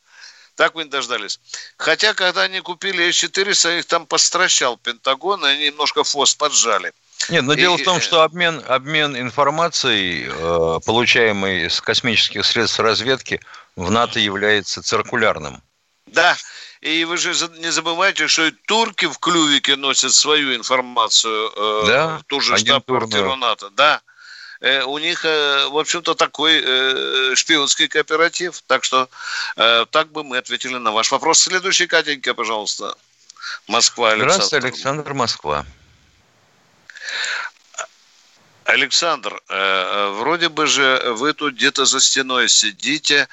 Так 0.55 0.75
мы 0.75 0.85
не 0.85 0.89
дождались. 0.89 1.39
Хотя, 1.77 2.13
когда 2.13 2.41
они 2.41 2.59
купили 2.61 3.11
С-400, 3.11 3.79
их 3.79 3.85
там 3.85 4.07
постращал 4.07 4.77
Пентагон, 4.77 5.45
и 5.45 5.49
они 5.49 5.65
немножко 5.67 6.03
фос 6.03 6.35
поджали. 6.35 6.91
Нет, 7.30 7.43
но 7.43 7.53
и, 7.53 7.58
дело 7.58 7.77
в 7.77 7.84
том, 7.84 7.99
что 7.99 8.21
обмен, 8.21 8.63
обмен 8.67 9.17
информацией, 9.17 10.27
э, 10.30 10.80
получаемой 10.86 11.69
с 11.69 11.82
космических 11.82 12.45
средств 12.45 12.80
разведки, 12.80 13.41
в 13.75 13.91
НАТО 13.91 14.19
является 14.19 14.82
циркулярным. 14.82 15.62
Да, 16.06 16.38
и 16.82 17.03
вы 17.06 17.17
же 17.17 17.34
не 17.58 17.71
забывайте, 17.71 18.27
что 18.27 18.45
и 18.45 18.51
турки 18.51 19.06
в 19.06 19.17
клювике 19.19 19.75
носят 19.75 20.13
свою 20.13 20.56
информацию 20.56 21.51
э, 21.56 21.84
да, 21.88 22.17
в 22.19 22.23
ту 22.23 22.39
же 22.39 22.58
штаб-квартиру 22.58 23.36
НАТО. 23.36 23.69
Да, 23.71 24.01
э, 24.62 24.84
у 24.84 24.97
них, 24.97 25.25
э, 25.25 25.67
в 25.67 25.77
общем-то, 25.77 26.15
такой 26.15 26.62
э, 26.63 27.36
шпионский 27.36 27.88
кооператив. 27.88 28.62
Так 28.67 28.84
что 28.84 29.10
э, 29.58 29.86
так 29.89 30.12
бы 30.12 30.23
мы 30.23 30.38
ответили 30.38 30.77
на 30.77 30.91
ваш 30.91 31.12
вопрос. 31.12 31.39
Следующий, 31.39 31.88
Катенька, 31.88 32.34
пожалуйста. 32.34 32.95
Москва, 33.67 34.12
Александр. 34.12 34.34
Здравствуйте, 34.34 34.67
Александр, 34.67 35.13
Москва. 35.13 35.65
Александр, 38.65 39.41
э, 39.48 39.56
э, 39.56 40.10
вроде 40.20 40.50
бы 40.50 40.67
же 40.67 41.13
вы 41.13 41.34
тут 41.34 41.54
где-то 41.54 41.86
за 41.86 42.00
стеной 42.00 42.50
сидите, 42.50 43.28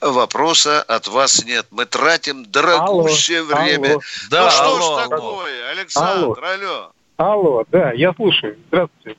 Вопроса 0.00 0.82
от 0.82 1.08
вас 1.08 1.44
нет. 1.44 1.66
Мы 1.70 1.86
тратим 1.86 2.44
дорогущее 2.44 3.40
алло, 3.40 3.56
время. 3.56 3.90
Алло. 3.92 4.00
Да, 4.30 4.44
ну 4.44 4.50
что 4.50 4.64
алло, 4.64 5.00
ж 5.00 5.08
такое, 5.08 5.60
алло. 5.60 5.70
Александр, 5.70 6.44
алло. 6.44 6.44
алло. 6.44 6.92
Алло, 7.16 7.64
да, 7.70 7.92
я 7.92 8.12
слушаю. 8.12 8.58
Здравствуйте. 8.68 9.18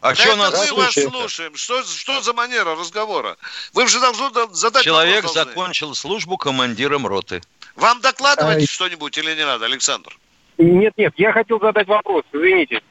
А 0.00 0.08
да 0.10 0.14
что 0.14 0.36
нас 0.36 0.70
мы 0.70 0.76
вас 0.78 0.94
слушаем. 0.94 1.56
Что, 1.56 1.82
что 1.82 2.20
за 2.22 2.32
манера 2.32 2.74
разговора? 2.74 3.36
Вы 3.72 3.86
же 3.88 4.00
должны 4.00 4.30
задать 4.52 4.82
Человек 4.82 5.26
закончил 5.28 5.94
службу 5.94 6.36
командиром 6.36 7.06
роты. 7.06 7.40
Вам 7.76 8.00
докладывать 8.00 8.64
а... 8.64 8.66
что-нибудь 8.66 9.16
или 9.18 9.34
не 9.34 9.44
надо, 9.44 9.64
Александр? 9.64 10.16
Нет, 10.58 10.92
нет, 10.96 11.14
я 11.16 11.32
хотел 11.32 11.60
задать 11.60 11.88
вопрос, 11.88 12.24
извините. 12.32 12.82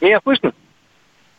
Меня 0.00 0.20
слышно? 0.22 0.52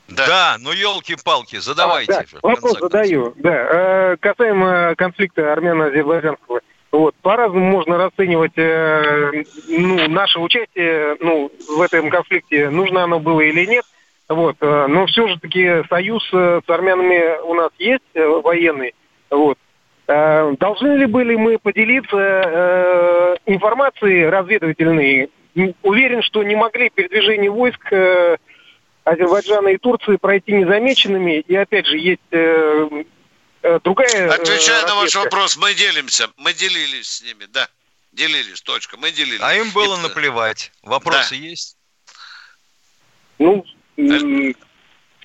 Да, 0.07 0.27
да 0.27 0.55
ну 0.59 0.71
елки-палки, 0.71 1.57
задавайте. 1.57 2.13
А, 2.13 2.23
да. 2.23 2.39
Вопрос 2.41 2.79
задаю. 2.79 3.33
Да. 3.37 4.13
Э, 4.13 4.17
касаемо 4.19 4.95
конфликта 4.95 5.53
армяно-азербайджанского. 5.53 6.61
Вот, 6.91 7.15
по-разному 7.21 7.65
можно 7.65 7.97
расценивать 7.97 8.57
э, 8.57 9.43
ну, 9.69 10.09
наше 10.09 10.39
участие 10.39 11.15
ну, 11.21 11.49
в 11.69 11.81
этом 11.81 12.09
конфликте, 12.09 12.69
нужно 12.69 13.03
оно 13.03 13.19
было 13.19 13.39
или 13.39 13.65
нет. 13.65 13.85
Вот, 14.27 14.57
э, 14.59 14.87
но 14.87 15.05
все 15.05 15.27
же 15.29 15.39
таки 15.39 15.83
союз 15.89 16.27
э, 16.33 16.61
с 16.65 16.69
армянами 16.69 17.41
у 17.43 17.53
нас 17.53 17.71
есть 17.79 18.03
э, 18.13 18.25
военный. 18.25 18.93
Вот. 19.29 19.57
Э, 20.07 20.53
должны 20.59 20.97
ли 20.97 21.05
были 21.05 21.35
мы 21.35 21.59
поделиться 21.59 22.17
э, 22.17 23.35
информацией 23.45 24.25
разведывательной? 24.25 25.29
Уверен, 25.83 26.21
что 26.21 26.43
не 26.43 26.55
могли 26.55 26.89
передвижение 26.89 27.49
войск 27.49 27.87
э, 27.91 28.37
Азербайджана 29.03 29.69
и 29.69 29.77
Турции 29.77 30.17
пройти 30.17 30.53
незамеченными. 30.53 31.39
И 31.39 31.55
опять 31.55 31.87
же, 31.87 31.97
есть 31.97 32.21
э, 32.31 33.03
э, 33.63 33.79
другая... 33.83 34.09
Э, 34.09 34.29
Отвечая 34.29 34.85
на 34.85 34.95
ваш 34.95 35.15
вопрос, 35.15 35.57
мы 35.57 35.73
делимся. 35.73 36.29
Мы 36.37 36.53
делились 36.53 37.07
с 37.07 37.21
ними, 37.23 37.45
да. 37.45 37.67
Делились, 38.11 38.61
точка. 38.61 38.97
Мы 38.97 39.11
делились. 39.11 39.41
А 39.41 39.55
им 39.55 39.71
было 39.71 39.97
и... 39.97 40.01
наплевать. 40.01 40.71
Вопросы 40.83 41.31
да. 41.31 41.35
есть? 41.35 41.77
Ну, 43.39 43.65
э... 43.97 44.53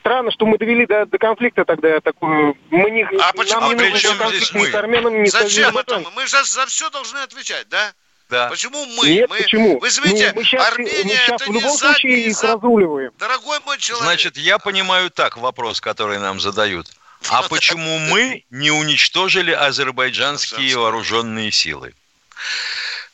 странно, 0.00 0.30
что 0.30 0.46
мы 0.46 0.56
довели 0.56 0.86
до, 0.86 1.04
до 1.04 1.18
конфликта 1.18 1.64
тогда 1.64 2.00
такую. 2.00 2.56
Мы 2.70 2.90
не, 2.90 3.02
а 3.02 3.32
почему 3.34 3.72
не 3.72 3.90
при 3.90 3.98
чем 3.98 4.16
здесь 4.28 4.52
мы? 4.54 4.70
С 4.70 4.74
армянами, 4.74 5.18
не 5.18 5.28
Зачем 5.28 5.76
это 5.76 5.98
мы? 5.98 6.10
Мы 6.12 6.26
же 6.26 6.42
за 6.44 6.64
все 6.66 6.88
должны 6.90 7.18
отвечать, 7.18 7.68
да? 7.68 7.92
Да. 8.28 8.48
Почему 8.48 8.84
мы? 8.86 9.08
Нет, 9.08 9.30
мы, 9.30 9.38
почему? 9.38 9.78
Вы 9.78 9.90
заметите, 9.90 10.32
ну, 10.34 10.40
мы 10.40 10.44
сейчас, 10.44 10.68
Армения 10.68 11.04
мы 11.04 11.10
сейчас 11.10 11.40
это 11.40 11.44
в 11.44 11.54
любом 11.54 11.70
не 11.70 11.78
случае 11.78 12.20
их 12.26 12.42
разруливаем. 12.42 13.12
Дорогой 13.18 13.60
мой 13.64 13.78
человек. 13.78 14.04
Значит, 14.04 14.36
я 14.36 14.58
понимаю 14.58 15.10
так 15.10 15.36
вопрос, 15.36 15.80
который 15.80 16.18
нам 16.18 16.40
задают. 16.40 16.88
А 17.28 17.42
почему 17.48 17.98
мы 17.98 18.44
не 18.50 18.70
уничтожили 18.70 19.52
азербайджанские 19.52 20.76
вооруженные 20.76 21.52
силы? 21.52 21.94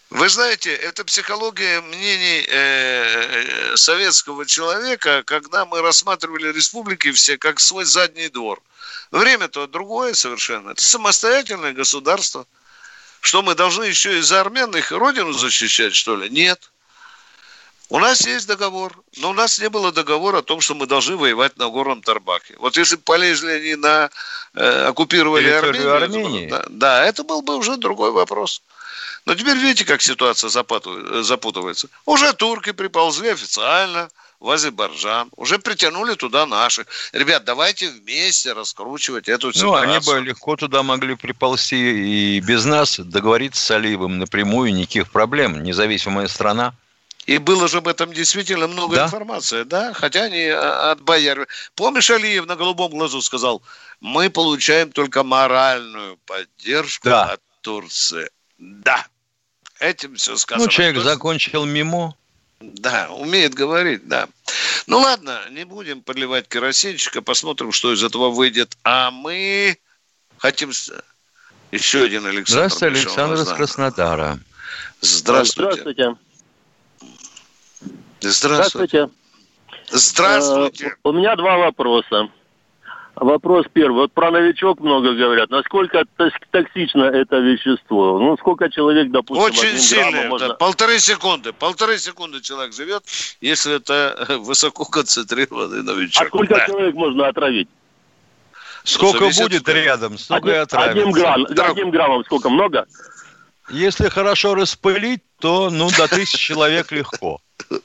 Вы 0.09 0.29
знаете, 0.29 0.75
это 0.75 1.05
психология 1.05 1.81
мнений 1.81 2.45
э, 2.47 3.77
советского 3.77 4.45
человека, 4.45 5.23
когда 5.25 5.65
мы 5.65 5.81
рассматривали 5.81 6.53
республики 6.53 7.13
все 7.13 7.39
как 7.39 7.61
свой 7.61 7.87
задний 7.87 8.29
двор. 8.29 8.63
Время-то 9.11 9.67
другое 9.67 10.13
совершенно. 10.13 10.71
Это 10.71 10.85
самостоятельное 10.85 11.73
государство. 11.73 12.47
Что 13.23 13.41
мы 13.41 13.55
должны 13.55 13.85
еще 13.85 14.19
из-за 14.19 14.41
армян 14.41 14.77
их 14.77 14.91
родину 14.91 15.33
защищать, 15.33 15.95
что 15.95 16.17
ли? 16.17 16.29
Нет. 16.29 16.73
У 17.89 18.01
нас 18.01 18.27
есть 18.27 18.49
договор, 18.49 19.01
но 19.19 19.31
у 19.31 19.33
нас 19.33 19.61
не 19.61 19.69
было 19.69 19.93
договора 19.93 20.39
о 20.39 20.43
том, 20.43 20.61
что 20.61 20.75
мы 20.75 20.87
должны 20.87 21.17
воевать 21.17 21.57
на 21.57 21.69
Горном 21.69 22.03
Тарбаке. 22.03 22.57
Вот 22.59 22.77
если 22.77 22.97
бы 22.97 23.03
полезли 23.03 23.53
они 23.53 23.75
на 23.77 24.11
э, 24.55 24.87
оккупировали 24.87 25.49
Армению, 25.49 25.95
Армении. 25.95 26.47
Это, 26.47 26.67
да, 26.69 27.05
это 27.05 27.23
был 27.23 27.43
бы 27.43 27.55
уже 27.57 27.77
другой 27.77 28.11
вопрос. 28.11 28.61
Но 29.25 29.37
теперь 29.37 29.57
видите, 29.57 29.85
как 29.85 30.03
ситуация 30.03 30.51
запутывается. 30.51 31.89
Уже 32.05 32.33
турки 32.33 32.73
приползли 32.73 33.29
официально– 33.29 34.09
в 34.43 34.51
Азербайджан, 34.51 35.31
уже 35.37 35.59
притянули 35.59 36.15
туда 36.15 36.47
наших. 36.47 36.89
Ребят, 37.13 37.45
давайте 37.45 37.89
вместе 37.89 38.53
раскручивать 38.53 39.29
эту 39.29 39.53
ситуацию. 39.53 39.89
Ну, 39.89 39.95
они 39.95 40.05
бы 40.05 40.27
легко 40.27 40.57
туда 40.57 40.83
могли 40.83 41.15
приползти 41.15 42.37
и 42.37 42.41
без 42.41 42.65
нас 42.65 42.99
договориться 42.99 43.65
с 43.65 43.71
Алиевым 43.71 44.19
напрямую, 44.19 44.75
никаких 44.75 45.11
проблем, 45.11 45.63
независимая 45.63 46.27
страна. 46.27 46.75
И 47.25 47.39
было 47.39 47.69
же 47.69 47.79
об 47.79 47.87
этом 47.87 48.13
действительно 48.13 48.67
много 48.67 48.97
да? 48.97 49.05
информации, 49.05 49.63
да? 49.63 49.93
Хотя 49.95 50.25
они 50.25 50.49
а, 50.49 50.91
от 50.91 51.03
бояр. 51.03 51.47
Помнишь, 51.77 52.11
Алиев 52.11 52.47
на 52.47 52.57
голубом 52.57 52.91
глазу 52.91 53.23
сказал, 53.23 53.63
мы 54.01 54.29
получаем 54.29 54.91
только 54.91 55.23
моральную 55.23 56.19
поддержку 56.27 57.09
да. 57.09 57.35
от 57.35 57.41
Турции. 57.61 58.29
Да. 58.59 59.07
Этим 59.79 60.17
все 60.17 60.37
сказано. 60.37 60.65
Ну, 60.65 60.71
человек 60.71 61.01
закончил 61.01 61.65
мимо. 61.65 62.17
Да, 62.63 63.11
умеет 63.11 63.55
говорить, 63.55 64.07
да. 64.07 64.29
Ну 64.87 64.99
ладно, 65.01 65.41
не 65.51 65.65
будем 65.65 66.03
подливать 66.03 66.49
керосинчика, 66.49 67.23
посмотрим, 67.23 67.73
что 67.73 67.93
из 67.93 68.03
этого 68.03 68.31
выйдет. 68.31 68.77
А 68.85 69.11
мы 69.11 69.79
хотим... 70.39 70.71
Еще 71.71 72.05
один 72.05 72.27
Александр. 72.27 72.69
Здравствуйте, 72.69 72.87
Александр 72.87 73.41
из 73.41 73.49
Краснодара. 73.49 74.39
Здравствуйте. 75.01 75.73
Здравствуйте. 75.73 76.17
Здравствуйте. 78.21 79.09
Здравствуйте. 79.11 79.11
Здравствуйте. 79.91 80.87
Uh, 80.87 80.97
у 81.05 81.13
меня 81.13 81.35
два 81.37 81.57
вопроса. 81.59 82.31
Вопрос 83.17 83.67
первый. 83.73 84.03
Вот 84.03 84.13
про 84.13 84.31
новичок 84.31 84.81
много 84.81 85.13
говорят. 85.15 85.51
Насколько 85.51 86.05
токсично 86.51 87.05
это 87.05 87.39
вещество? 87.39 88.19
Ну, 88.19 88.37
сколько 88.39 88.71
человек, 88.71 89.11
допустим, 89.11 89.45
Очень 89.45 89.79
сильно. 89.79 90.29
Можно... 90.29 90.55
Полторы 90.55 90.99
секунды. 90.99 91.53
Полторы 91.53 91.99
секунды 91.99 92.41
человек 92.41 92.75
живет, 92.75 93.05
если 93.41 93.77
это 93.77 94.39
высоко 94.41 94.85
концентрированный 94.85 95.83
новичок. 95.83 96.23
А 96.23 96.27
сколько 96.27 96.55
да. 96.55 96.67
человек 96.67 96.95
можно 96.95 97.29
отравить? 97.29 97.69
Сколько 98.85 99.29
будет 99.29 99.69
рядом, 99.69 100.19
столько 100.19 100.49
один, 100.49 100.55
и 100.55 100.63
отравится. 100.63 101.01
Одним, 101.01 101.13
грамм, 101.13 101.47
одним 101.47 101.91
граммом 101.91 102.25
сколько? 102.25 102.49
Много? 102.49 102.87
Если 103.71 104.09
хорошо 104.09 104.55
распылить, 104.55 105.23
то 105.39 105.71
ну 105.71 105.89
до 105.91 106.09
тысячи 106.09 106.39
человек 106.39 106.91
легко. 106.91 107.41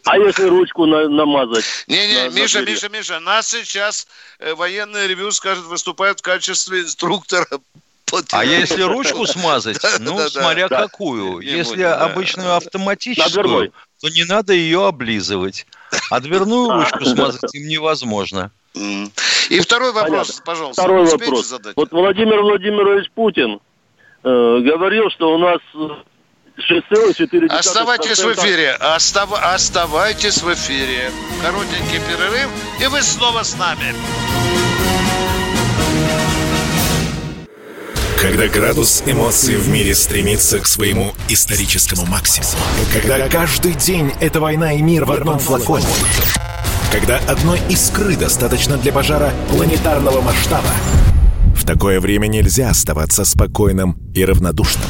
А 0.05 0.17
если 0.17 0.43
ручку 0.43 0.85
на, 0.85 1.07
намазать? 1.07 1.65
Не-не, 1.87 2.29
Миша, 2.29 2.61
Миша, 2.61 2.89
Миша, 2.89 3.19
нас 3.19 3.49
сейчас 3.49 4.07
э, 4.39 4.53
военный 4.53 5.07
ревю 5.07 5.31
скажет, 5.31 5.65
выступает 5.65 6.19
в 6.19 6.21
качестве 6.21 6.81
инструктора 6.81 7.47
а 8.31 8.45
если 8.45 8.83
ручку 8.83 9.25
смазать, 9.25 9.83
ну, 9.99 10.17
смотря 10.29 10.69
какую. 10.69 11.39
Если 11.39 11.81
обычную 11.81 12.55
автоматическую, 12.55 13.73
то 14.01 14.09
не 14.09 14.23
надо 14.23 14.53
ее 14.53 14.87
облизывать. 14.87 15.65
А 16.09 16.19
дверную 16.19 16.71
ручку 16.71 17.05
смазать 17.05 17.53
им 17.53 17.67
невозможно. 17.67 18.51
И 18.73 19.59
второй 19.59 19.91
вопрос, 19.91 20.41
пожалуйста. 20.45 20.81
Второй 20.81 21.05
вопрос. 21.05 21.53
Вот 21.75 21.91
Владимир 21.91 22.41
Владимирович 22.41 23.09
Путин 23.11 23.59
э, 24.23 24.59
говорил, 24.59 25.09
что 25.09 25.33
у 25.33 25.37
нас 25.37 25.59
6,4%. 26.57 27.47
Оставайтесь 27.49 28.19
в 28.19 28.33
эфире. 28.33 28.71
Остав... 28.71 29.29
Оставайтесь 29.33 30.41
в 30.41 30.53
эфире. 30.53 31.11
Коротенький 31.41 31.99
перерыв, 31.99 32.49
и 32.81 32.87
вы 32.87 33.01
снова 33.01 33.43
с 33.43 33.55
нами. 33.57 33.93
Когда 38.19 38.47
градус 38.47 39.03
эмоций 39.05 39.57
в 39.57 39.69
мире 39.69 39.93
стремится 39.93 40.59
к 40.59 40.65
своему 40.65 41.13
историческому 41.29 42.05
максимуму. 42.07 42.57
Когда 42.91 43.29
каждый 43.29 43.73
день 43.73 44.11
это 44.19 44.39
война 44.39 44.73
и 44.73 44.81
мир 44.81 45.05
в 45.05 45.11
одном 45.11 45.37
флаконе. 45.37 45.85
Когда 46.91 47.17
одной 47.27 47.61
искры 47.69 48.15
достаточно 48.15 48.77
для 48.77 48.91
пожара 48.91 49.31
планетарного 49.51 50.21
масштаба. 50.21 50.71
В 51.55 51.63
такое 51.63 51.99
время 51.99 52.25
нельзя 52.25 52.69
оставаться 52.69 53.23
спокойным 53.23 53.97
и 54.15 54.25
равнодушным. 54.25 54.89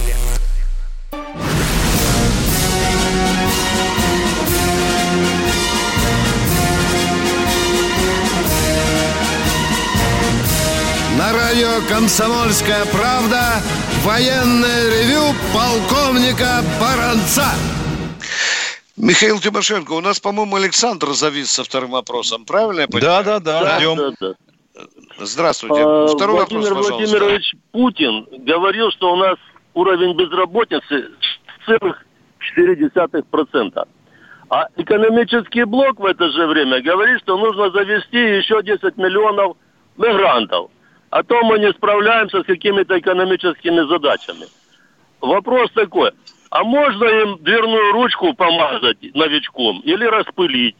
«Комсомольская 11.89 12.85
правда» 12.85 13.61
военное 14.03 14.89
ревю 14.89 15.33
полковника 15.53 16.61
Баранца. 16.79 17.45
Михаил 18.97 19.39
Тимошенко, 19.39 19.93
у 19.93 20.01
нас, 20.01 20.19
по-моему, 20.19 20.55
Александр 20.55 21.09
завис 21.09 21.51
со 21.51 21.63
вторым 21.63 21.91
вопросом, 21.91 22.45
правильно 22.45 22.81
я 22.81 22.87
понимаю? 22.87 23.23
Да, 23.23 23.39
да, 23.39 23.61
да, 23.61 23.79
ждем. 23.79 23.97
Да, 23.97 24.09
да, 24.09 24.15
да. 24.75 24.85
Здравствуйте. 25.25 25.81
А, 25.83 26.07
Второй 26.07 26.37
Владимир 26.37 26.69
вопрос, 26.69 26.87
пожалуйста. 26.87 27.17
Владимирович 27.17 27.55
Путин 27.71 28.27
говорил, 28.45 28.91
что 28.91 29.13
у 29.13 29.15
нас 29.15 29.37
уровень 29.73 30.15
безработицы 30.15 31.09
целых 31.65 32.05
0,4%. 32.57 33.87
А 34.49 34.67
экономический 34.75 35.63
блок 35.63 35.99
в 35.99 36.05
это 36.05 36.29
же 36.29 36.45
время 36.47 36.81
говорит, 36.81 37.21
что 37.21 37.37
нужно 37.37 37.71
завести 37.71 38.17
еще 38.17 38.61
10 38.61 38.97
миллионов 38.97 39.55
мигрантов. 39.97 40.69
А 41.11 41.23
то 41.23 41.43
мы 41.43 41.59
не 41.59 41.71
справляемся 41.73 42.41
с 42.41 42.45
какими-то 42.45 42.97
экономическими 42.97 43.87
задачами. 43.87 44.47
Вопрос 45.19 45.69
такой, 45.73 46.11
а 46.49 46.63
можно 46.63 47.03
им 47.03 47.37
дверную 47.43 47.91
ручку 47.91 48.33
помазать 48.33 48.97
новичком 49.13 49.81
или 49.81 50.05
распылить? 50.05 50.77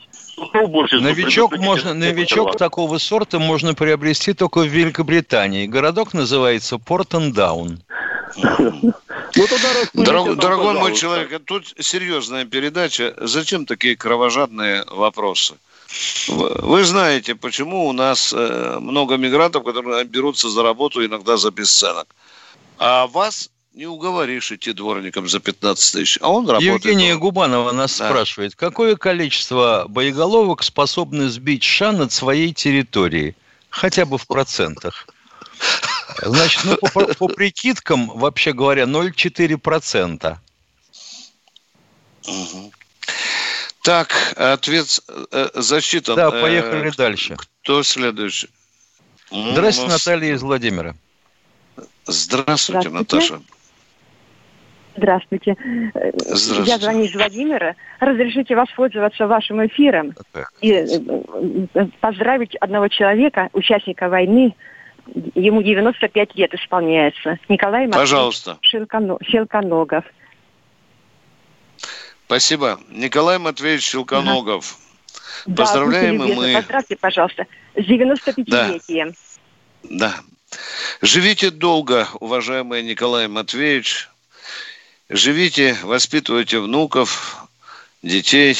Новичок, 0.93 1.57
можно, 1.57 1.93
новичок 1.93 2.57
такого 2.57 2.97
сорта 2.97 3.39
можно 3.39 3.73
приобрести 3.73 4.33
только 4.33 4.59
в 4.59 4.67
Великобритании. 4.67 5.67
Городок 5.67 6.13
называется 6.13 6.77
Портендаун. 6.77 7.79
Ну, 8.37 8.93
Дорог, 9.93 10.37
дорогой 10.37 10.73
мой 10.73 10.95
человек, 10.95 11.41
тут 11.45 11.73
серьезная 11.79 12.45
передача. 12.45 13.13
Зачем 13.17 13.65
такие 13.65 13.95
кровожадные 13.95 14.83
вопросы? 14.87 15.55
Вы 16.27 16.83
знаете, 16.83 17.35
почему 17.35 17.87
у 17.87 17.93
нас 17.93 18.33
э, 18.33 18.77
много 18.79 19.17
мигрантов, 19.17 19.63
которые 19.63 20.03
берутся 20.05 20.49
за 20.49 20.63
работу 20.63 21.05
иногда 21.05 21.37
за 21.37 21.51
бесценок. 21.51 22.07
А 22.77 23.07
вас 23.07 23.49
не 23.73 23.85
уговоришь 23.85 24.51
идти 24.51 24.73
дворником 24.73 25.27
за 25.29 25.39
15 25.39 25.93
тысяч. 25.93 26.17
А 26.21 26.29
он 26.29 26.47
работает. 26.47 26.85
Евгения 26.85 27.15
Губанова 27.15 27.71
нас 27.71 27.97
да. 27.97 28.09
спрашивает, 28.09 28.55
какое 28.55 28.95
количество 28.95 29.85
боеголовок 29.87 30.63
способны 30.63 31.29
сбить 31.29 31.63
США 31.63 31.91
над 31.91 32.11
своей 32.11 32.53
территорией? 32.53 33.35
Хотя 33.69 34.05
бы 34.05 34.17
в 34.17 34.27
процентах. 34.27 35.07
Значит, 36.21 36.65
ну, 36.65 36.77
по, 36.93 37.05
по 37.13 37.27
прикидкам, 37.27 38.07
вообще 38.07 38.51
говоря, 38.51 38.83
0,4%. 38.83 40.37
Угу. 42.27 42.71
Так, 43.83 44.09
ответ 44.35 44.99
э, 45.31 45.47
засчитан. 45.55 46.15
Да, 46.15 46.31
поехали 46.31 46.89
э, 46.89 46.91
дальше. 46.95 47.35
Кто 47.63 47.81
следующий? 47.83 48.49
Здравствуйте, 49.31 49.87
ну, 49.87 49.93
Наталья 49.93 50.33
из 50.33 50.41
Владимира. 50.41 50.95
Здравствуйте, 52.05 52.89
Здравствуйте. 52.89 52.89
Наташа. 52.89 53.41
Здравствуйте. 54.97 55.55
Здравствуйте. 56.15 56.69
Я 56.69 56.77
звоню 56.77 57.03
из 57.05 57.15
Владимира. 57.15 57.75
Разрешите 57.99 58.55
воспользоваться 58.55 59.25
вашим 59.25 59.65
эфиром 59.65 60.13
и 60.59 60.71
э, 60.71 61.87
поздравить 62.01 62.55
одного 62.57 62.87
человека, 62.87 63.49
участника 63.53 64.09
войны. 64.09 64.53
Ему 65.33 65.63
95 65.63 66.35
лет 66.35 66.53
исполняется. 66.53 67.39
Николай 67.49 67.87
Пожалуйста. 67.87 68.57
Щелконогов. 68.61 70.05
Спасибо. 72.31 72.79
Николай 72.87 73.39
Матвеевич 73.39 73.83
Щелконогов. 73.83 74.77
Ага. 75.45 75.53
Поздравляем 75.53 76.17
да, 76.17 76.27
мы. 76.27 76.53
Поздравьте, 76.53 76.95
пожалуйста, 76.95 77.45
с 77.75 77.79
95-летием. 77.79 79.13
Да. 79.83 80.15
да. 80.53 80.57
Живите 81.01 81.51
долго, 81.51 82.07
уважаемый 82.21 82.83
Николай 82.83 83.27
Матвеевич. 83.27 84.07
Живите, 85.09 85.77
воспитывайте 85.83 86.59
внуков, 86.59 87.49
детей. 88.01 88.57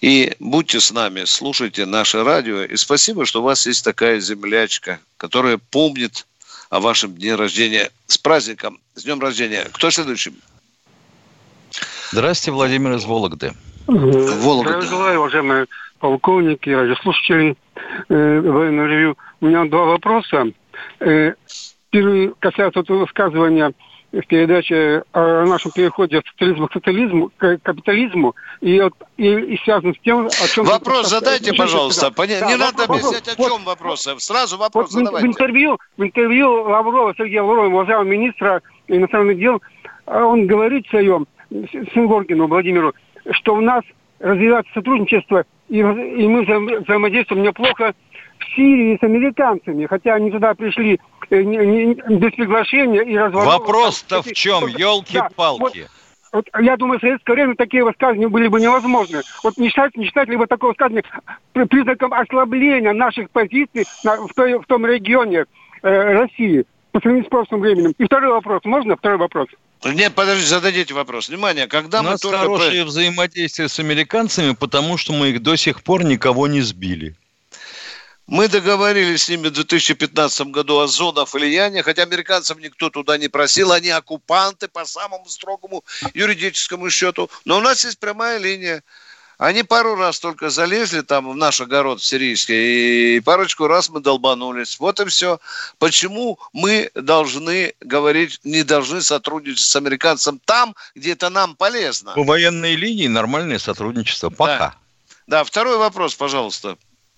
И 0.00 0.36
будьте 0.38 0.78
с 0.78 0.92
нами, 0.92 1.24
слушайте 1.24 1.86
наше 1.86 2.22
радио. 2.22 2.62
И 2.62 2.76
спасибо, 2.76 3.26
что 3.26 3.40
у 3.40 3.44
вас 3.44 3.66
есть 3.66 3.84
такая 3.84 4.20
землячка, 4.20 5.00
которая 5.16 5.58
помнит 5.58 6.24
о 6.70 6.78
вашем 6.78 7.16
дне 7.16 7.34
рождения. 7.34 7.90
С 8.06 8.16
праздником, 8.16 8.78
с 8.94 9.02
днем 9.02 9.18
рождения. 9.18 9.68
Кто 9.72 9.90
следующий? 9.90 10.34
Здравствуйте, 12.14 12.54
Владимир 12.54 12.92
из 12.92 13.04
Вологды. 13.06 13.54
Вологда. 13.88 14.80
Желаю, 14.82 15.18
уважаемые 15.18 15.66
полковники, 15.98 16.70
радиослушатели 16.70 17.56
э, 18.08 18.40
военного 18.40 18.86
ревью. 18.86 19.18
У 19.40 19.46
меня 19.46 19.64
два 19.64 19.86
вопроса. 19.86 20.44
Э, 21.00 21.34
первый 21.90 22.32
касается 22.38 22.84
вот 22.86 22.88
высказывания 22.88 23.72
в 24.12 24.24
передаче 24.28 25.02
о 25.12 25.44
нашем 25.44 25.72
переходе 25.72 26.18
от 26.18 26.26
социализма 26.28 26.68
к 26.68 26.74
капитализму, 26.74 27.32
к 27.36 27.58
капитализму 27.60 28.36
и, 28.60 28.80
и, 29.16 29.26
и 29.26 29.58
связан 29.64 29.92
с 29.92 29.98
тем, 30.04 30.26
о 30.28 30.48
чем... 30.54 30.66
Вопрос 30.66 31.08
задайте, 31.08 31.52
пожалуйста. 31.52 32.12
Да, 32.16 32.26
не 32.26 32.54
надо 32.54 32.82
вопрос, 32.82 32.98
объяснять, 33.00 33.26
о 33.26 33.34
чем 33.34 33.58
вот, 33.58 33.64
вопросы. 33.64 34.14
Сразу 34.20 34.56
вопрос 34.56 34.92
вот 34.92 35.00
задавайте. 35.00 35.26
В 35.26 35.30
интервью, 35.32 35.78
в 35.96 36.04
интервью 36.04 36.62
Лаврова, 36.62 37.12
Сергея 37.18 37.42
Лаврова, 37.42 37.66
уважаемого 37.66 38.04
министра 38.04 38.62
иностранных 38.86 39.36
дел, 39.36 39.60
он 40.06 40.46
говорит 40.46 40.86
в 40.86 40.90
своем, 40.90 41.26
Сингоргину 41.94 42.46
Владимиру, 42.46 42.94
что 43.30 43.54
у 43.54 43.60
нас 43.60 43.82
развивается 44.18 44.72
сотрудничество, 44.74 45.44
и, 45.68 45.78
и 45.78 45.82
мы 45.82 46.42
взаимодействуем 46.42 47.42
неплохо 47.42 47.94
в 48.38 48.56
Сирии 48.56 48.98
с 49.00 49.02
американцами, 49.02 49.86
хотя 49.86 50.14
они 50.14 50.30
туда 50.30 50.54
пришли 50.54 51.00
э, 51.30 51.42
не, 51.42 51.56
не, 51.56 51.94
без 51.94 52.32
приглашения 52.32 53.02
и 53.02 53.16
разворот. 53.16 53.60
Вопрос-то 53.60 54.22
в 54.22 54.32
чем, 54.32 54.66
елки-палки? 54.66 55.82
Да, 55.82 55.88
вот, 56.32 56.46
вот 56.52 56.60
я 56.60 56.76
думаю, 56.76 56.98
в 56.98 57.02
советское 57.02 57.34
время 57.34 57.54
такие 57.54 57.84
высказывания 57.84 58.28
были 58.28 58.48
бы 58.48 58.60
невозможны. 58.60 59.20
Вот 59.42 59.56
не 59.56 59.68
считать, 59.68 59.96
не 59.96 60.06
считать 60.06 60.28
ли 60.28 60.36
вы 60.36 60.46
такое 60.46 60.70
высказывание 60.70 61.04
признаком 61.52 62.12
ослабления 62.12 62.92
наших 62.92 63.30
позиций 63.30 63.84
на, 64.02 64.16
в, 64.26 64.34
той, 64.34 64.58
в 64.58 64.66
том 64.66 64.84
регионе 64.84 65.46
э, 65.82 66.12
России 66.12 66.64
по 66.92 67.00
сравнению 67.00 67.26
с 67.26 67.30
прошлым 67.30 67.60
временем? 67.60 67.92
И 67.96 68.04
второй 68.04 68.32
вопрос. 68.32 68.62
Можно 68.64 68.96
второй 68.96 69.18
вопрос? 69.18 69.48
Нет, 69.84 70.14
подождите, 70.14 70.48
зададите 70.48 70.94
вопрос. 70.94 71.28
Внимание, 71.28 71.66
когда 71.66 72.00
У 72.00 72.04
мы 72.04 72.10
нас 72.10 72.20
только... 72.20 72.38
хорошее 72.38 72.84
взаимодействие 72.84 73.68
с 73.68 73.78
американцами, 73.78 74.52
потому 74.54 74.96
что 74.96 75.12
мы 75.12 75.30
их 75.30 75.42
до 75.42 75.56
сих 75.56 75.82
пор 75.82 76.04
никого 76.04 76.46
не 76.46 76.62
сбили. 76.62 77.14
Мы 78.26 78.48
договорились 78.48 79.24
с 79.24 79.28
ними 79.28 79.48
в 79.48 79.50
2015 79.50 80.46
году 80.46 80.78
о 80.78 80.86
зонах 80.86 81.34
влияния, 81.34 81.82
хотя 81.82 82.04
американцев 82.04 82.58
никто 82.58 82.88
туда 82.88 83.18
не 83.18 83.28
просил, 83.28 83.70
они 83.72 83.90
оккупанты 83.90 84.66
по 84.66 84.86
самому 84.86 85.26
строгому 85.28 85.84
юридическому 86.14 86.88
счету. 86.88 87.30
Но 87.44 87.58
у 87.58 87.60
нас 87.60 87.84
есть 87.84 87.98
прямая 87.98 88.38
линия. 88.38 88.82
Они 89.38 89.62
пару 89.62 89.96
раз 89.96 90.20
только 90.20 90.50
залезли 90.50 91.00
там 91.00 91.30
в 91.30 91.36
наш 91.36 91.60
огород 91.60 92.02
сирийский, 92.02 93.16
и 93.16 93.20
парочку 93.20 93.66
раз 93.66 93.90
мы 93.90 94.00
долбанулись. 94.00 94.78
Вот 94.78 95.00
и 95.00 95.06
все. 95.06 95.38
Почему 95.78 96.38
мы 96.52 96.90
должны 96.94 97.74
говорить, 97.80 98.40
не 98.44 98.62
должны 98.62 99.00
сотрудничать 99.00 99.66
с 99.66 99.76
американцем 99.76 100.40
там, 100.44 100.74
где 100.94 101.12
это 101.12 101.30
нам 101.30 101.56
полезно? 101.56 102.12
По 102.14 102.22
военной 102.22 102.76
линии 102.76 103.08
нормальное 103.08 103.58
сотрудничество. 103.58 104.30
Пока. 104.30 104.74
Да, 105.26 105.38
да 105.38 105.44
второй 105.44 105.78
вопрос, 105.78 106.14
пожалуйста. 106.14 106.76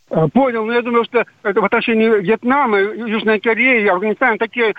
А, 0.09 0.29
понял, 0.29 0.65
но 0.65 0.73
я 0.73 0.83
думаю, 0.83 1.05
что 1.05 1.27
это 1.43 1.61
в 1.61 1.65
отношении 1.65 2.21
Вьетнама, 2.21 2.79
Южной 2.79 3.41
Кореи, 3.41 3.87
Афганистана 3.89 4.39
такие 4.39 4.75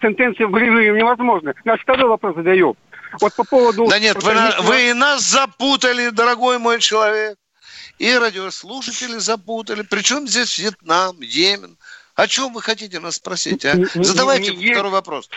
сентенции 0.00 0.44
болевые 0.44 0.92
невозможны. 0.92 1.54
Значит, 1.64 1.82
второй 1.82 2.08
вопрос 2.08 2.36
задаю. 2.36 2.76
Вот 3.20 3.34
по 3.34 3.44
поводу... 3.44 3.86
Да 3.88 3.98
нет, 3.98 4.22
вы, 4.22 4.34
вы 4.60 4.90
и 4.90 4.92
нас 4.92 5.22
запутали, 5.22 6.10
дорогой 6.10 6.58
мой 6.58 6.80
человек. 6.80 7.38
И 7.98 8.12
радиослушатели 8.12 9.18
запутали. 9.18 9.82
Причем 9.82 10.28
здесь 10.28 10.58
Вьетнам, 10.58 11.20
Йемен. 11.20 11.76
О 12.14 12.26
чем 12.26 12.52
вы 12.52 12.62
хотите 12.62 13.00
нас 13.00 13.16
спросить, 13.16 13.64
а? 13.64 13.76
Задавайте 13.94 14.50
не, 14.50 14.64
не, 14.64 14.72
второй 14.72 14.92
вопрос. 14.92 15.28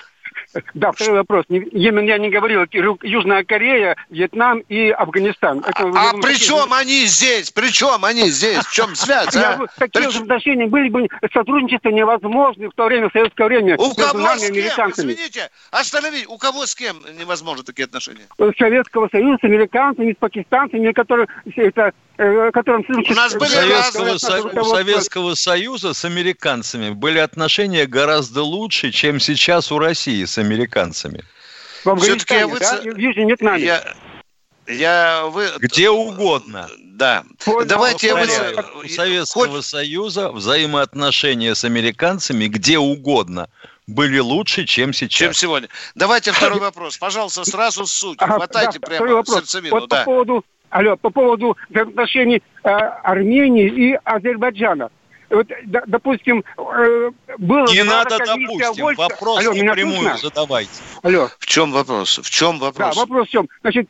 Да, 0.74 0.92
второй 0.92 1.18
вопрос. 1.18 1.46
Йемен 1.50 2.06
я 2.06 2.18
не 2.18 2.30
говорил. 2.30 2.66
Южная 3.02 3.44
Корея, 3.44 3.96
Вьетнам 4.10 4.60
и 4.70 4.90
Афганистан. 4.90 5.60
Это, 5.60 5.92
а 5.96 6.14
при 6.22 6.36
чем 6.36 6.74
они 6.74 7.06
здесь? 7.06 7.52
При 7.52 7.72
чем 7.72 8.04
они 8.04 8.30
здесь? 8.30 8.66
В 8.66 8.72
чем 8.72 8.96
связь? 8.96 9.36
А? 9.36 9.60
Такие 9.78 10.10
же 10.10 10.22
отношения 10.22 10.68
были 10.68 10.90
бы 10.90 11.08
сотрудничество 11.34 11.90
невозможно 11.90 12.70
в 12.70 12.74
то 12.74 12.86
время, 12.86 13.10
в 13.10 13.14
советское 13.14 13.48
время. 13.48 13.78
У 13.78 13.94
кого 13.94 14.28
с 14.38 14.50
кем? 14.50 14.92
Извините, 14.92 15.50
остановите. 15.72 16.28
У 16.28 16.38
кого 16.38 16.66
с 16.66 16.76
кем 16.76 16.98
невозможно 17.20 17.64
такие 17.64 17.86
отношения? 17.86 18.28
Советского 18.58 19.10
Союза 19.10 19.38
с 19.42 19.44
американцами, 19.44 20.14
с 20.14 20.18
пакистанцами, 20.18 20.92
которые 20.92 21.28
это 21.56 21.94
Э, 22.18 22.52
которым 22.52 22.86
У 22.88 23.14
нас 23.14 23.34
были 23.34 23.50
Советского, 23.50 24.18
Со... 24.18 24.64
Советского 24.64 25.34
Союза 25.36 25.94
с 25.94 26.06
американцами 26.06 26.92
были 26.92 27.20
отношения 27.20 27.88
гораздо 27.88 28.44
лучше, 28.44 28.92
чем 28.92 29.20
сейчас 29.20 29.72
у 29.72 29.80
России 29.80 30.26
с 30.26 30.38
американцами. 30.38 31.24
В 31.84 31.90
Афганистане, 31.90 32.48
вы... 32.48 32.60
да? 32.60 32.82
В 32.82 32.98
Южном 32.98 33.28
Вьетнаме. 33.28 33.64
Я... 33.64 33.96
Я 34.68 35.26
вы... 35.26 35.50
Где 35.60 35.90
угодно. 35.90 36.70
Да. 36.80 37.24
Понял. 37.44 37.66
Давайте 37.66 38.08
я 38.08 38.16
вы... 38.16 38.84
У 38.84 38.88
Советского 38.88 39.48
Хоть... 39.48 39.66
Союза 39.66 40.32
взаимоотношения 40.32 41.56
с 41.56 41.64
американцами 41.64 42.46
где 42.46 42.78
угодно 42.78 43.50
были 43.88 44.20
лучше, 44.20 44.66
чем 44.66 44.94
сейчас. 44.94 45.18
Чем 45.18 45.34
сегодня. 45.34 45.70
Давайте 45.96 46.32
второй 46.32 46.60
вопрос. 46.62 46.98
Пожалуйста, 46.98 47.44
сразу 47.46 47.88
суть. 47.88 48.20
Хватайте 48.22 48.80
да, 48.80 48.88
прямо 48.88 49.24
в 49.24 49.28
сердцевину. 49.28 49.80
Вот 49.80 49.90
да. 49.90 50.00
по 50.00 50.06
поводу 50.06 50.46
алло, 50.72 50.98
по 50.98 51.12
поводу 51.12 51.56
отношений 51.74 52.42
э, 52.64 52.70
Армении 52.70 53.68
и 53.68 54.00
Азербайджана. 54.04 54.90
Вот, 55.30 55.48
да, 55.66 55.84
допустим, 55.86 56.44
э, 56.58 57.12
было... 57.38 57.66
Не 57.68 57.84
надо 57.84 58.18
допустим, 58.18 58.84
Вольца. 58.84 59.02
вопрос 59.02 59.46
алло, 59.46 59.54
напрямую 59.54 60.18
задавайте. 60.18 60.72
Алло. 61.04 61.30
В 61.40 61.46
чем 61.46 61.72
вопрос? 61.72 62.20
В 62.20 62.30
чем 62.30 62.60
вопрос? 62.60 62.96
Да, 62.96 63.02
вопрос 63.02 63.28
в 63.28 63.32
чем. 63.32 63.48
Значит, 63.62 63.88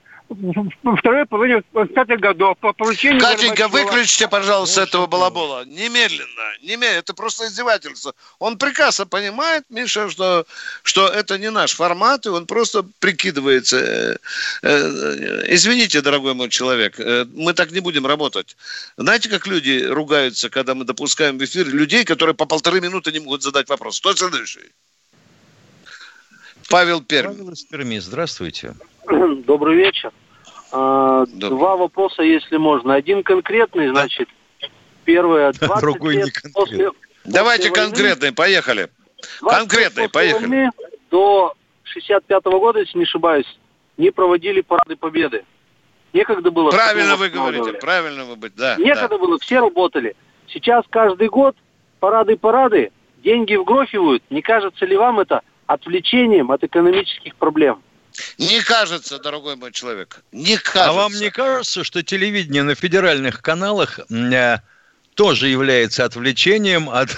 второй 0.97 1.25
половине 1.25 1.63
20-х 1.73 2.17
годов 2.17 2.57
по 2.59 2.73
поручению... 2.73 3.19
Катенька, 3.19 3.67
выключите, 3.67 4.27
пожалуйста, 4.27 4.81
этого 4.81 5.07
балабола. 5.07 5.65
Немедленно. 5.65 6.27
Немедленно. 6.61 6.99
Это 6.99 7.13
просто 7.13 7.47
издевательство. 7.47 8.13
Он 8.39 8.57
прекрасно 8.57 9.05
понимает, 9.05 9.65
Миша, 9.69 10.09
что, 10.09 10.45
что 10.83 11.07
это 11.07 11.37
не 11.37 11.49
наш 11.49 11.75
формат, 11.75 12.25
и 12.25 12.29
он 12.29 12.45
просто 12.45 12.83
прикидывается. 12.99 13.77
Э, 13.77 14.15
э, 14.63 15.43
извините, 15.47 16.01
дорогой 16.01 16.33
мой 16.33 16.49
человек, 16.49 16.99
э, 16.99 17.25
мы 17.33 17.53
так 17.53 17.71
не 17.71 17.79
будем 17.79 18.05
работать. 18.05 18.55
Знаете, 18.97 19.29
как 19.29 19.47
люди 19.47 19.83
ругаются, 19.83 20.49
когда 20.49 20.75
мы 20.75 20.85
допускаем 20.85 21.37
в 21.37 21.43
эфир 21.43 21.67
людей, 21.67 22.03
которые 22.05 22.35
по 22.35 22.45
полторы 22.45 22.81
минуты 22.81 23.11
не 23.11 23.19
могут 23.19 23.43
задать 23.43 23.69
вопрос? 23.69 23.99
Кто 23.99 24.15
следующий? 24.15 24.71
Павел 26.69 27.01
Пермь. 27.01 27.33
Павел 27.33 27.49
из 27.49 27.63
Перми, 27.63 27.99
здравствуйте. 27.99 28.75
Добрый 29.51 29.75
вечер. 29.75 30.13
А, 30.71 31.25
два 31.25 31.75
вопроса, 31.75 32.23
если 32.23 32.55
можно. 32.55 32.93
Один 32.93 33.21
конкретный, 33.21 33.89
значит, 33.89 34.29
первое, 35.03 35.51
20 35.51 35.81
Другой 35.81 36.15
лет 36.15 36.29
не 36.41 36.51
после, 36.53 36.91
Давайте 37.25 37.67
после 37.67 37.83
конкретный, 37.83 38.27
войны, 38.27 38.35
поехали. 38.35 38.89
Конкретный, 39.41 40.07
поехали. 40.07 40.47
Войны 40.47 40.71
до 41.09 41.53
65 41.83 42.43
-го 42.45 42.59
года, 42.61 42.79
если 42.79 42.97
не 42.97 43.03
ошибаюсь, 43.03 43.59
не 43.97 44.09
проводили 44.11 44.61
парады 44.61 44.95
победы. 44.95 45.43
Некогда 46.13 46.49
было... 46.49 46.71
Правильно 46.71 47.17
вы 47.17 47.27
говорите, 47.27 47.73
правильно 47.73 48.23
вы 48.23 48.37
быть, 48.37 48.55
да. 48.55 48.77
Некогда 48.77 49.09
да. 49.09 49.17
было, 49.17 49.37
все 49.37 49.59
работали. 49.59 50.15
Сейчас 50.47 50.85
каждый 50.89 51.27
год 51.27 51.57
парады-парады, 51.99 52.93
деньги 53.21 53.55
вгрохивают. 53.55 54.23
Не 54.29 54.41
кажется 54.41 54.85
ли 54.85 54.95
вам 54.95 55.19
это 55.19 55.41
отвлечением 55.67 56.51
от 56.51 56.63
экономических 56.63 57.35
проблем? 57.35 57.81
Не 58.37 58.61
кажется, 58.61 59.19
дорогой 59.19 59.55
мой 59.55 59.71
человек, 59.71 60.21
не 60.31 60.57
кажется. 60.57 60.89
А 60.89 60.93
вам 60.93 61.13
не 61.13 61.29
кажется, 61.29 61.83
что 61.83 62.03
телевидение 62.03 62.63
на 62.63 62.75
федеральных 62.75 63.41
каналах 63.41 63.99
э, 64.09 64.57
тоже 65.15 65.47
является 65.47 66.05
отвлечением 66.05 66.89
от 66.89 67.09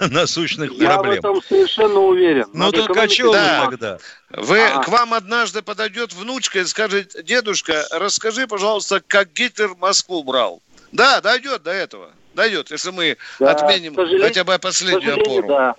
насущных 0.00 0.72
Я 0.72 0.94
проблем? 0.94 1.14
Я 1.14 1.20
в 1.20 1.24
этом 1.24 1.42
совершенно 1.42 2.00
уверен. 2.00 2.46
Ну 2.52 2.72
так 2.72 2.96
а 2.96 3.08
что 3.08 3.32
да. 3.32 3.64
вы 3.64 3.70
тогда? 3.70 3.98
Вы, 4.30 4.60
а. 4.60 4.82
К 4.82 4.88
вам 4.88 5.14
однажды 5.14 5.62
подойдет 5.62 6.12
внучка 6.12 6.60
и 6.60 6.64
скажет, 6.64 7.16
дедушка, 7.24 7.86
расскажи, 7.90 8.46
пожалуйста, 8.46 9.02
как 9.06 9.32
Гитлер 9.32 9.74
Москву 9.76 10.22
брал. 10.22 10.62
Да, 10.92 11.20
дойдет 11.20 11.62
до 11.62 11.70
этого. 11.70 12.10
Дойдет, 12.34 12.70
если 12.70 12.90
мы 12.90 13.16
да, 13.40 13.50
отменим 13.50 13.96
хотя 13.96 14.44
бы 14.44 14.56
последнюю 14.58 15.20
опору. 15.20 15.48
Да. 15.48 15.74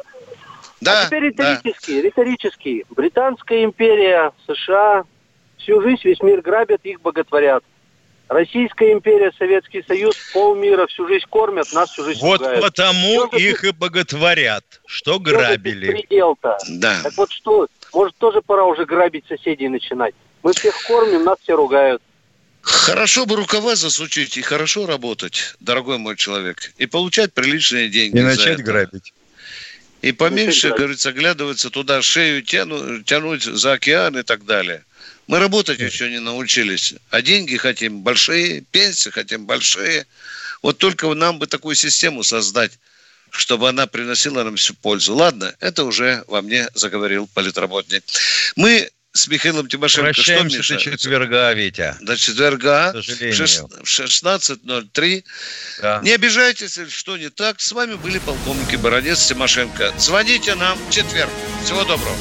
Да, 0.82 1.02
а 1.02 1.06
теперь 1.06 1.24
риторический, 1.26 2.02
да. 2.02 2.08
риторический. 2.08 2.86
Британская 2.90 3.64
империя, 3.64 4.32
США, 4.48 5.04
всю 5.58 5.82
жизнь 5.82 6.02
весь 6.04 6.22
мир 6.22 6.42
грабят, 6.42 6.82
их 6.84 7.02
боготворят. 7.02 7.64
Российская 8.30 8.94
империя, 8.94 9.32
Советский 9.38 9.84
Союз, 9.88 10.16
полмира 10.34 10.86
всю 10.86 11.08
жизнь 11.08 11.26
кормят, 11.30 11.74
нас 11.74 11.90
всю 11.90 12.04
жизнь 12.06 12.20
Вот 12.22 12.40
пугают. 12.40 12.62
потому 12.62 13.28
что 13.28 13.38
их 13.38 13.64
и 13.64 13.72
боготворят, 13.72 14.64
что 14.86 15.20
грабили. 15.20 15.88
Предел-то. 15.88 16.58
Да. 16.70 17.00
Так 17.04 17.18
вот 17.18 17.32
что, 17.32 17.68
может 17.92 18.16
тоже 18.18 18.42
пора 18.42 18.66
уже 18.66 18.86
грабить 18.86 19.26
соседей 19.28 19.68
начинать. 19.68 20.14
Мы 20.44 20.54
всех 20.54 20.76
кормим, 20.84 21.24
нас 21.24 21.40
все 21.42 21.56
ругают. 21.56 22.04
Хорошо 22.62 23.26
бы 23.26 23.36
рукава 23.36 23.76
засучить 23.76 24.38
и 24.38 24.42
хорошо 24.42 24.86
работать, 24.86 25.56
дорогой 25.60 25.98
мой 25.98 26.16
человек, 26.16 26.74
и 26.78 26.86
получать 26.86 27.34
приличные 27.34 27.90
деньги. 27.90 28.20
И 28.20 28.22
начать 28.22 28.62
грабить. 28.62 29.14
И 30.02 30.12
поменьше, 30.12 30.70
говорится, 30.70 31.10
оглядываться 31.10 31.70
туда, 31.70 32.02
шею 32.02 32.42
тяну, 32.42 33.04
тянуть 33.04 33.44
за 33.44 33.74
океан 33.74 34.18
и 34.18 34.24
так 34.24 34.46
далее. 34.46 34.86
Мы 35.28 35.40
работать 35.40 35.80
еще 35.80 36.10
не 36.10 36.20
научились, 36.20 36.96
а 37.10 37.22
деньги 37.22 37.58
хотим 37.58 38.02
большие, 38.02 38.62
пенсии 38.72 39.10
хотим 39.10 39.46
большие. 39.46 40.08
Вот 40.62 40.78
только 40.78 41.14
нам 41.14 41.38
бы 41.38 41.48
такую 41.48 41.76
систему 41.76 42.24
создать, 42.24 42.80
чтобы 43.30 43.70
она 43.70 43.86
приносила 43.88 44.44
нам 44.44 44.56
всю 44.56 44.74
пользу. 44.74 45.16
Ладно, 45.16 45.54
это 45.60 45.84
уже 45.84 46.24
во 46.28 46.42
мне 46.42 46.68
заговорил 46.74 47.28
политработник. 47.28 48.04
Мы 48.56 48.90
с 49.14 49.28
Михаилом 49.28 49.68
Тимошенко. 49.68 50.14
Прощаемся 50.14 50.64
что, 50.64 50.76
Миша? 50.76 50.92
до 50.92 50.98
четверга, 50.98 51.54
Витя. 51.54 51.96
До 52.02 52.18
четверга 52.18 52.94
в 52.94 52.98
16.03. 52.98 55.24
Да. 55.82 56.00
Не 56.04 56.12
обижайтесь, 56.12 56.78
если 56.78 56.92
что 56.92 57.18
не 57.18 57.30
так. 57.30 57.60
С 57.60 57.72
вами 57.72 57.96
были 57.96 58.20
полковники 58.20 58.76
Баранец 58.76 59.28
Тимошенко. 59.28 59.94
Звоните 59.98 60.56
нам 60.56 60.78
в 60.78 60.92
четверг. 60.92 61.32
Всего 61.64 61.84
доброго. 61.84 62.16